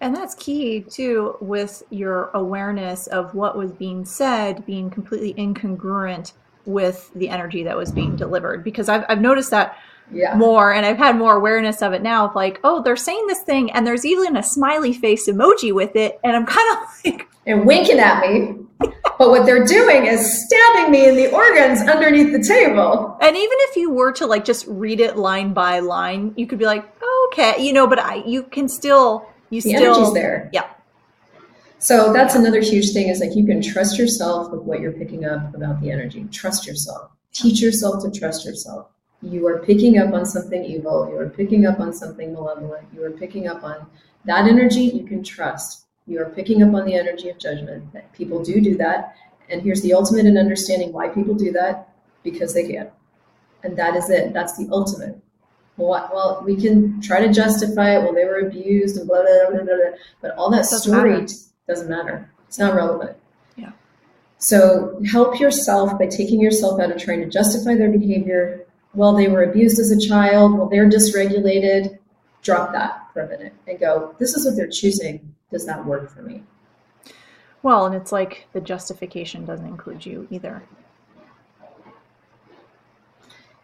And 0.00 0.14
that's 0.14 0.34
key 0.34 0.80
too 0.88 1.36
with 1.40 1.82
your 1.90 2.30
awareness 2.34 3.06
of 3.08 3.34
what 3.34 3.56
was 3.56 3.72
being 3.72 4.04
said 4.04 4.64
being 4.66 4.90
completely 4.90 5.34
incongruent 5.34 6.32
with 6.64 7.10
the 7.14 7.28
energy 7.28 7.64
that 7.64 7.76
was 7.76 7.90
being 7.90 8.14
delivered. 8.16 8.62
Because 8.64 8.88
I've, 8.88 9.04
I've 9.08 9.20
noticed 9.20 9.50
that 9.50 9.76
Yeah. 10.12 10.34
more 10.36 10.72
and 10.72 10.84
I've 10.86 10.98
had 10.98 11.16
more 11.16 11.34
awareness 11.36 11.82
of 11.82 11.92
it 11.92 12.02
now 12.02 12.26
of 12.28 12.34
like, 12.34 12.60
oh, 12.64 12.82
they're 12.82 12.96
saying 12.96 13.26
this 13.26 13.42
thing 13.42 13.70
and 13.72 13.86
there's 13.86 14.04
even 14.04 14.36
a 14.36 14.42
smiley 14.42 14.92
face 14.92 15.28
emoji 15.28 15.72
with 15.74 15.96
it. 15.96 16.20
And 16.22 16.36
I'm 16.36 16.46
kind 16.56 16.68
of 16.78 16.88
like, 17.04 17.28
And 17.46 17.66
winking 17.66 17.98
at 17.98 18.20
me. 18.20 18.56
but 19.18 19.30
what 19.30 19.46
they're 19.46 19.64
doing 19.64 20.06
is 20.06 20.46
stabbing 20.46 20.90
me 20.92 21.08
in 21.08 21.16
the 21.16 21.30
organs 21.32 21.80
underneath 21.88 22.32
the 22.32 22.42
table. 22.42 23.16
and 23.20 23.36
even 23.36 23.58
if 23.68 23.76
you 23.76 23.90
were 23.90 24.12
to 24.12 24.26
like 24.26 24.44
just 24.44 24.66
read 24.68 25.00
it 25.00 25.16
line 25.16 25.52
by 25.52 25.78
line, 25.80 26.32
you 26.36 26.46
could 26.46 26.58
be 26.58 26.64
like, 26.66 26.84
okay, 27.28 27.54
you 27.60 27.72
know, 27.72 27.86
but 27.86 27.98
I, 27.98 28.16
you 28.26 28.42
can 28.44 28.68
still, 28.68 29.26
you 29.52 29.60
The 29.60 29.74
still, 29.74 29.94
energy's 29.94 30.14
there. 30.14 30.48
Yeah. 30.52 30.68
So 31.78 32.12
that's 32.12 32.34
another 32.34 32.60
huge 32.60 32.92
thing 32.92 33.08
is 33.08 33.20
like 33.20 33.36
you 33.36 33.44
can 33.44 33.60
trust 33.60 33.98
yourself 33.98 34.50
with 34.50 34.62
what 34.62 34.80
you're 34.80 34.92
picking 34.92 35.26
up 35.26 35.54
about 35.54 35.80
the 35.82 35.90
energy. 35.90 36.26
Trust 36.32 36.66
yourself. 36.66 37.10
Teach 37.32 37.60
yourself 37.60 38.02
to 38.02 38.10
trust 38.10 38.46
yourself. 38.46 38.88
You 39.20 39.46
are 39.46 39.58
picking 39.58 39.98
up 39.98 40.14
on 40.14 40.24
something 40.24 40.64
evil. 40.64 41.08
You 41.10 41.18
are 41.18 41.28
picking 41.28 41.66
up 41.66 41.80
on 41.80 41.92
something 41.92 42.32
malevolent. 42.32 42.86
You 42.94 43.04
are 43.04 43.10
picking 43.10 43.46
up 43.46 43.62
on 43.62 43.86
that 44.24 44.48
energy 44.48 44.84
you 44.84 45.04
can 45.04 45.22
trust. 45.22 45.84
You 46.06 46.20
are 46.20 46.30
picking 46.30 46.62
up 46.62 46.74
on 46.74 46.86
the 46.86 46.94
energy 46.94 47.28
of 47.28 47.38
judgment. 47.38 47.92
That 47.92 48.12
people 48.12 48.42
do 48.42 48.60
do 48.60 48.76
that. 48.78 49.16
And 49.50 49.60
here's 49.60 49.82
the 49.82 49.92
ultimate 49.92 50.24
in 50.24 50.38
understanding 50.38 50.92
why 50.92 51.08
people 51.08 51.34
do 51.34 51.52
that 51.52 51.90
because 52.22 52.54
they 52.54 52.66
can. 52.66 52.90
And 53.64 53.76
that 53.76 53.96
is 53.96 54.08
it. 54.08 54.32
That's 54.32 54.56
the 54.56 54.68
ultimate. 54.72 55.20
Well, 55.88 56.10
well, 56.14 56.42
we 56.44 56.56
can 56.56 57.00
try 57.00 57.24
to 57.26 57.32
justify 57.32 57.96
it. 57.96 58.02
Well, 58.02 58.14
they 58.14 58.24
were 58.24 58.40
abused 58.40 58.96
and 58.96 59.06
blah, 59.08 59.22
blah, 59.22 59.50
blah, 59.50 59.64
blah, 59.64 59.74
blah. 59.74 59.98
But 60.20 60.30
all 60.36 60.50
that 60.50 60.58
Doesn't 60.58 60.78
story 60.92 61.12
matter. 61.20 61.34
doesn't 61.68 61.88
matter. 61.88 62.30
It's 62.48 62.58
not 62.58 62.74
relevant. 62.74 63.16
Yeah. 63.56 63.72
So 64.38 65.00
help 65.10 65.40
yourself 65.40 65.98
by 65.98 66.06
taking 66.06 66.40
yourself 66.40 66.80
out 66.80 66.90
of 66.92 67.00
trying 67.02 67.20
to 67.20 67.28
justify 67.28 67.74
their 67.74 67.90
behavior. 67.90 68.64
Well, 68.94 69.14
they 69.14 69.28
were 69.28 69.42
abused 69.44 69.78
as 69.78 69.90
a 69.90 69.98
child. 69.98 70.54
Well, 70.58 70.68
they're 70.68 70.88
dysregulated. 70.88 71.98
Drop 72.42 72.72
that 72.72 73.08
for 73.12 73.22
a 73.22 73.28
minute 73.28 73.54
and 73.68 73.78
go, 73.78 74.14
this 74.18 74.34
is 74.34 74.44
what 74.44 74.56
they're 74.56 74.66
choosing. 74.68 75.34
Does 75.50 75.64
that 75.66 75.84
work 75.86 76.10
for 76.14 76.22
me? 76.22 76.42
Well, 77.62 77.86
and 77.86 77.94
it's 77.94 78.10
like 78.10 78.48
the 78.52 78.60
justification 78.60 79.44
doesn't 79.44 79.64
include 79.66 80.04
you 80.04 80.26
either. 80.30 80.62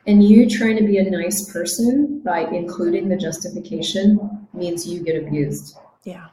And 0.09 0.25
you 0.25 0.49
trying 0.49 0.79
to 0.79 0.85
be 0.85 0.97
a 0.97 1.11
nice 1.11 1.53
person 1.53 2.21
by 2.25 2.41
including 2.47 3.11
the 3.11 3.17
justification 3.17 4.49
means 4.55 4.89
you 4.89 5.01
get 5.01 5.23
abused. 5.23 5.77
Yeah. 6.05 6.29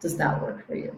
Does 0.00 0.18
that 0.18 0.42
work 0.42 0.66
for 0.66 0.74
you? 0.74 0.94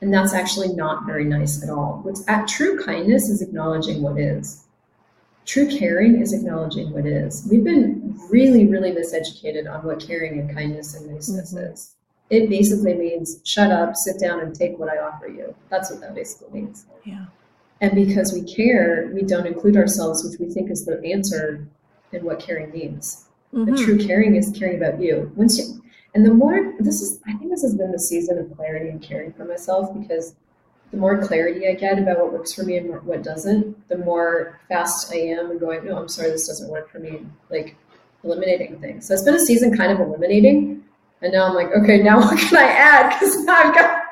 And 0.00 0.14
that's 0.14 0.32
actually 0.32 0.68
not 0.68 1.04
very 1.04 1.24
nice 1.24 1.64
at 1.64 1.68
all. 1.68 1.98
What's 2.04 2.22
at 2.28 2.46
true 2.46 2.80
kindness 2.84 3.28
is 3.28 3.42
acknowledging 3.42 4.02
what 4.02 4.20
is. 4.20 4.66
True 5.46 5.66
caring 5.68 6.22
is 6.22 6.32
acknowledging 6.32 6.92
what 6.92 7.06
is. 7.06 7.44
We've 7.50 7.64
been 7.64 8.16
really, 8.30 8.68
really 8.68 8.92
miseducated 8.92 9.68
on 9.68 9.84
what 9.84 9.98
caring 9.98 10.38
and 10.38 10.54
kindness 10.54 10.94
and 10.94 11.10
niceness 11.10 11.52
Mhm. 11.54 11.72
is. 11.72 11.94
It 12.30 12.48
basically 12.48 12.94
means 12.94 13.40
shut 13.42 13.72
up, 13.72 13.96
sit 13.96 14.20
down, 14.20 14.38
and 14.38 14.54
take 14.54 14.78
what 14.78 14.88
I 14.88 14.98
offer 14.98 15.26
you. 15.26 15.56
That's 15.70 15.90
what 15.90 16.00
that 16.02 16.14
basically 16.14 16.60
means. 16.60 16.84
Yeah. 17.04 17.24
And 17.80 17.94
because 17.94 18.32
we 18.32 18.42
care, 18.42 19.10
we 19.14 19.22
don't 19.22 19.46
include 19.46 19.76
ourselves, 19.76 20.24
which 20.24 20.40
we 20.40 20.52
think 20.52 20.70
is 20.70 20.84
the 20.84 21.00
answer 21.04 21.66
in 22.12 22.24
what 22.24 22.40
caring 22.40 22.70
means. 22.72 23.26
The 23.52 23.58
Mhm. 23.72 23.84
true 23.84 23.98
caring 23.98 24.36
is 24.36 24.50
caring 24.50 24.76
about 24.76 25.00
you. 25.00 25.30
Once 25.36 25.58
you, 25.58 25.64
and 26.14 26.24
the 26.26 26.34
more 26.34 26.74
this 26.80 27.00
is, 27.00 27.20
I 27.26 27.32
think 27.34 27.50
this 27.50 27.62
has 27.62 27.74
been 27.74 27.92
the 27.92 27.98
season 27.98 28.38
of 28.38 28.54
clarity 28.56 28.88
and 28.90 29.00
caring 29.00 29.32
for 29.32 29.44
myself 29.44 29.96
because 29.98 30.34
the 30.90 30.96
more 30.96 31.18
clarity 31.18 31.68
I 31.68 31.74
get 31.74 31.98
about 31.98 32.18
what 32.18 32.32
works 32.32 32.52
for 32.52 32.62
me 32.62 32.76
and 32.78 33.02
what 33.04 33.22
doesn't, 33.22 33.88
the 33.88 33.98
more 33.98 34.58
fast 34.68 35.12
I 35.12 35.18
am 35.18 35.50
and 35.50 35.60
going, 35.60 35.84
no, 35.84 35.96
I'm 35.98 36.08
sorry, 36.08 36.30
this 36.30 36.48
doesn't 36.48 36.70
work 36.70 36.90
for 36.90 36.98
me. 36.98 37.26
Like 37.50 37.76
eliminating 38.24 38.80
things. 38.80 39.06
So 39.06 39.14
it's 39.14 39.22
been 39.22 39.34
a 39.34 39.38
season 39.40 39.76
kind 39.76 39.92
of 39.92 40.00
eliminating, 40.00 40.82
and 41.22 41.32
now 41.32 41.46
I'm 41.46 41.54
like, 41.54 41.70
okay, 41.76 42.02
now 42.02 42.18
what 42.20 42.38
can 42.38 42.56
I 42.58 42.68
add? 42.70 43.10
Because 43.18 43.44
now 43.44 43.54
I've 43.54 43.74
got. 43.74 44.02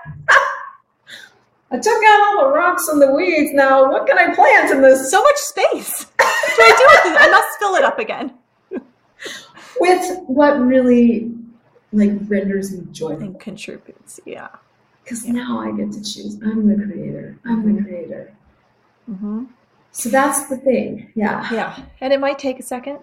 I 1.70 1.78
took 1.78 2.04
out 2.04 2.20
all 2.38 2.44
the 2.46 2.54
rocks 2.54 2.86
and 2.88 3.02
the 3.02 3.10
weeds. 3.10 3.52
Now, 3.52 3.90
what 3.90 4.06
can 4.06 4.16
I 4.18 4.34
plant 4.34 4.70
in 4.70 4.82
this 4.82 5.10
So 5.10 5.22
much 5.22 5.36
space. 5.36 6.06
What 6.16 6.56
do 6.56 6.62
I 6.62 6.74
do 6.78 6.84
with 6.86 7.12
this? 7.14 7.22
I 7.26 7.30
must 7.30 7.58
fill 7.58 7.74
it 7.74 7.84
up 7.84 7.98
again. 7.98 8.34
with 9.80 10.18
what 10.26 10.58
really 10.60 11.32
like 11.92 12.12
renders 12.28 12.72
me 12.72 12.86
joyful? 12.92 13.22
And 13.22 13.40
contributes. 13.40 14.20
Yeah. 14.24 14.48
Because 15.02 15.26
Yeah. 15.26 15.32
now 15.32 15.60
I 15.60 15.72
get 15.72 15.92
to 15.92 16.00
choose. 16.02 16.36
I'm 16.42 16.68
the 16.68 16.84
creator. 16.84 17.36
I'm 17.44 17.74
the 17.76 17.82
creator. 17.82 18.32
hmm 19.06 19.44
So 19.92 20.08
that's 20.08 20.48
the 20.48 20.56
thing. 20.58 21.10
Yeah. 21.14 21.48
Yeah. 21.52 21.82
And 22.00 22.12
it 22.12 22.20
might 22.20 22.38
take 22.38 22.58
a 22.60 22.62
second, 22.62 22.98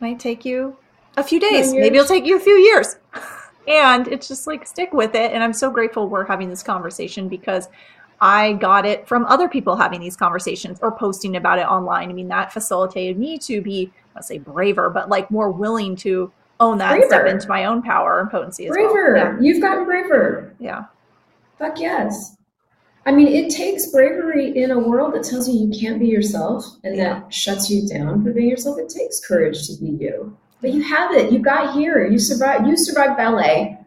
might 0.00 0.18
take 0.18 0.44
you 0.44 0.76
a 1.16 1.22
few 1.22 1.40
days, 1.40 1.72
maybe 1.72 1.96
it'll 1.96 2.06
take 2.06 2.26
you 2.26 2.36
a 2.36 2.40
few 2.40 2.56
years. 2.56 2.96
And 3.66 4.08
it's 4.08 4.28
just 4.28 4.46
like 4.46 4.66
stick 4.66 4.94
with 4.94 5.14
it. 5.14 5.30
And 5.32 5.44
I'm 5.44 5.52
so 5.52 5.70
grateful 5.70 6.08
we're 6.08 6.24
having 6.24 6.48
this 6.48 6.62
conversation 6.62 7.28
because 7.28 7.68
I 8.20 8.54
got 8.54 8.84
it 8.84 9.06
from 9.06 9.24
other 9.26 9.48
people 9.48 9.76
having 9.76 10.00
these 10.00 10.16
conversations 10.16 10.78
or 10.82 10.90
posting 10.90 11.36
about 11.36 11.58
it 11.58 11.66
online. 11.66 12.10
I 12.10 12.12
mean, 12.12 12.28
that 12.28 12.52
facilitated 12.52 13.18
me 13.18 13.38
to 13.38 13.60
be, 13.62 13.92
I 14.16 14.20
say 14.22 14.38
braver, 14.38 14.90
but 14.90 15.08
like 15.08 15.30
more 15.30 15.50
willing 15.50 15.94
to 15.96 16.32
own 16.60 16.78
that 16.78 16.94
and 16.96 17.04
step 17.04 17.26
into 17.26 17.46
my 17.48 17.64
own 17.64 17.82
power 17.82 18.20
and 18.20 18.28
potency 18.30 18.66
as 18.66 18.74
well. 18.76 18.92
Braver. 18.92 19.14
well. 19.14 19.42
You've 19.42 19.62
gotten 19.62 19.84
braver. 19.84 20.52
Yeah. 20.58 20.68
Yeah. 20.68 20.84
Fuck 21.58 21.78
yes. 21.80 22.36
I 23.06 23.12
mean, 23.12 23.28
it 23.28 23.50
takes 23.50 23.90
bravery 23.90 24.56
in 24.56 24.70
a 24.72 24.78
world 24.78 25.14
that 25.14 25.22
tells 25.24 25.48
you 25.48 25.66
you 25.66 25.80
can't 25.80 25.98
be 25.98 26.06
yourself 26.08 26.64
and 26.84 26.96
Yeah. 26.96 27.20
that 27.20 27.32
shuts 27.32 27.70
you 27.70 27.86
down 27.88 28.22
for 28.24 28.32
being 28.32 28.48
yourself. 28.48 28.78
It 28.78 28.88
takes 28.90 29.24
courage 29.26 29.66
to 29.68 29.76
be 29.80 29.90
you. 29.90 30.36
But 30.60 30.72
you 30.72 30.82
have 30.82 31.12
it. 31.14 31.32
You 31.32 31.38
got 31.38 31.74
here. 31.74 32.04
You 32.04 32.18
survived. 32.18 32.66
You 32.66 32.76
survived 32.76 33.16
ballet. 33.16 33.77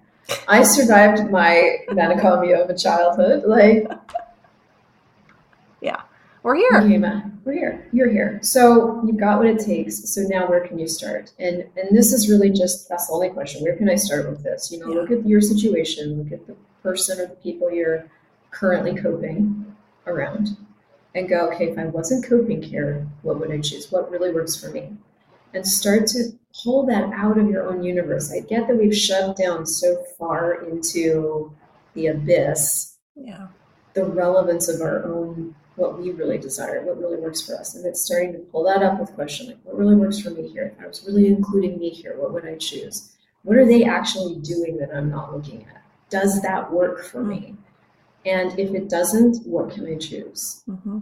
I 0.48 0.64
survived 0.64 1.30
my 1.32 1.78
manicomio 1.90 2.64
of 2.64 2.70
a 2.70 2.78
childhood. 2.78 3.44
Like, 3.46 3.88
yeah, 5.82 6.02
We're 6.44 6.56
here. 6.56 6.82
came 6.82 7.04
out. 7.04 7.24
We're 7.44 7.54
here. 7.54 7.88
You're 7.92 8.10
here. 8.10 8.40
So 8.44 9.02
you've 9.06 9.18
got 9.18 9.40
what 9.40 9.48
it 9.48 9.60
takes. 9.60 10.10
So 10.14 10.22
now 10.22 10.48
where 10.48 10.66
can 10.66 10.78
you 10.78 10.88
start? 10.88 11.32
And 11.40 11.66
and 11.76 11.98
this 11.98 12.14
is 12.14 12.30
really 12.30 12.50
just 12.52 12.88
that's 12.88 13.08
the 13.08 13.14
only 13.14 13.30
question. 13.30 13.64
Where 13.64 13.76
can 13.76 13.90
I 13.90 13.96
start 13.96 14.30
with 14.30 14.44
this? 14.44 14.72
You 14.72 14.80
know, 14.80 14.88
Yeah. 14.94 15.02
look 15.02 15.12
at 15.12 15.26
your 15.26 15.42
situation, 15.42 16.18
look 16.24 16.32
at 16.32 16.46
the 16.48 16.56
person 16.84 17.20
or 17.20 17.28
the 17.28 17.36
people 17.36 17.72
you're 17.72 18.06
currently 18.52 18.96
coping 18.96 19.76
around 20.08 20.56
and 21.16 21.28
go, 21.28 21.50
okay, 21.52 21.70
if 21.70 21.78
I 21.78 21.86
wasn't 21.86 22.26
coping 22.26 22.62
here, 22.62 23.08
what 23.24 23.40
would 23.40 23.52
I 23.52 23.60
choose? 23.60 23.92
What 23.92 24.10
really 24.12 24.32
works 24.32 24.56
for 24.56 24.70
me? 24.72 24.94
And 25.54 25.68
start 25.68 26.08
to 26.08 26.32
pull 26.64 26.86
that 26.88 27.12
out 27.14 27.38
of 27.38 27.50
your 27.50 27.68
own 27.68 27.84
universe. 27.84 28.32
I 28.32 28.40
get 28.42 28.68
that 28.68 28.78
we've 28.78 28.96
shoved 28.96 29.38
down 29.38 29.66
so 29.66 30.04
far 30.18 30.64
into 30.66 31.52
the 31.94 32.08
abyss 32.08 32.98
Yeah. 33.16 33.48
the 33.94 34.06
relevance 34.06 34.70
of 34.70 34.82
our 34.82 35.04
own 35.06 35.56
what 35.76 35.98
we 36.00 36.12
really 36.12 36.38
desire, 36.38 36.84
what 36.86 37.00
really 37.00 37.18
works 37.18 37.42
for 37.42 37.56
us. 37.56 37.74
And 37.76 37.86
it's 37.86 38.06
starting 38.06 38.34
to 38.34 38.40
pull 38.40 38.64
that 38.66 38.84
up 38.84 39.00
with 39.00 39.14
question 39.16 39.48
like 39.48 39.58
what 39.64 39.78
really 39.78 39.96
works 39.96 40.20
for 40.20 40.30
me 40.30 40.48
here? 40.48 40.74
If 40.78 40.84
I 40.84 40.88
was 40.88 41.04
really 41.08 41.28
including 41.28 41.80
me 41.80 41.90
here, 41.90 42.16
what 42.18 42.34
would 42.34 42.46
I 42.46 42.56
choose? 42.58 43.14
What 43.44 43.58
are 43.58 43.66
they 43.66 43.84
actually 43.84 44.36
doing 44.40 44.78
that 44.78 44.94
I'm 44.94 45.10
not 45.10 45.34
looking 45.34 45.66
at? 45.74 45.82
Does 46.10 46.42
that 46.42 46.72
work 46.72 47.04
for 47.06 47.24
me? 47.24 47.56
And 48.26 48.58
if 48.60 48.74
it 48.74 48.90
doesn't, 48.90 49.46
what 49.48 49.72
can 49.72 49.88
I 49.88 49.96
choose? 49.98 50.62
hmm 50.66 51.00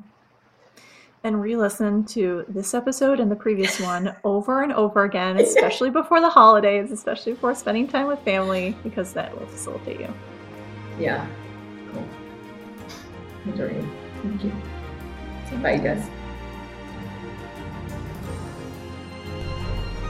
And 1.24 1.42
re 1.42 1.56
listen 1.58 2.06
to 2.06 2.46
this 2.48 2.74
episode 2.74 3.20
and 3.20 3.30
the 3.30 3.36
previous 3.36 3.80
one 3.82 4.16
over 4.24 4.64
and 4.64 4.72
over 4.72 5.04
again, 5.04 5.38
especially 5.40 5.90
before 5.90 6.22
the 6.22 6.30
holidays, 6.30 6.92
especially 6.92 7.34
before 7.34 7.54
spending 7.56 7.88
time 7.88 8.08
with 8.08 8.20
family, 8.20 8.76
because 8.84 9.14
that 9.14 9.38
will 9.38 9.48
facilitate 9.48 10.00
you. 10.00 10.14
Yeah. 10.98 11.28
Cool. 11.94 12.06
Adore 13.54 13.68
you. 13.68 13.90
Thank 14.22 14.44
you. 14.44 14.52
Bye, 15.62 15.74
you 15.74 15.82
guys. 15.82 16.10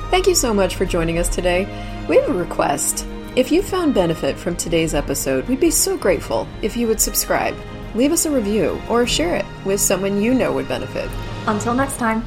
Thank 0.10 0.26
you 0.26 0.36
so 0.36 0.54
much 0.54 0.76
for 0.76 0.86
joining 0.86 1.20
us 1.20 1.30
today. 1.30 1.66
We 2.10 2.18
have 2.18 2.30
a 2.30 2.34
request. 2.34 3.06
If 3.36 3.52
you 3.52 3.62
found 3.62 3.94
benefit 3.94 4.38
from 4.38 4.56
today's 4.56 4.96
episode, 4.96 5.48
we'd 5.48 5.60
be 5.60 5.70
so 5.70 5.96
grateful 5.96 6.48
if 6.64 6.76
you 6.76 6.88
would 6.88 7.00
subscribe, 7.00 7.56
leave 7.96 8.12
us 8.12 8.26
a 8.26 8.32
review, 8.32 8.80
or 8.90 9.06
share 9.06 9.36
it 9.36 9.46
with 9.66 9.80
someone 9.80 10.22
you 10.22 10.34
know 10.34 10.54
would 10.54 10.68
benefit. 10.68 11.10
Until 11.48 11.74
next 11.74 11.98
time. 11.98 12.24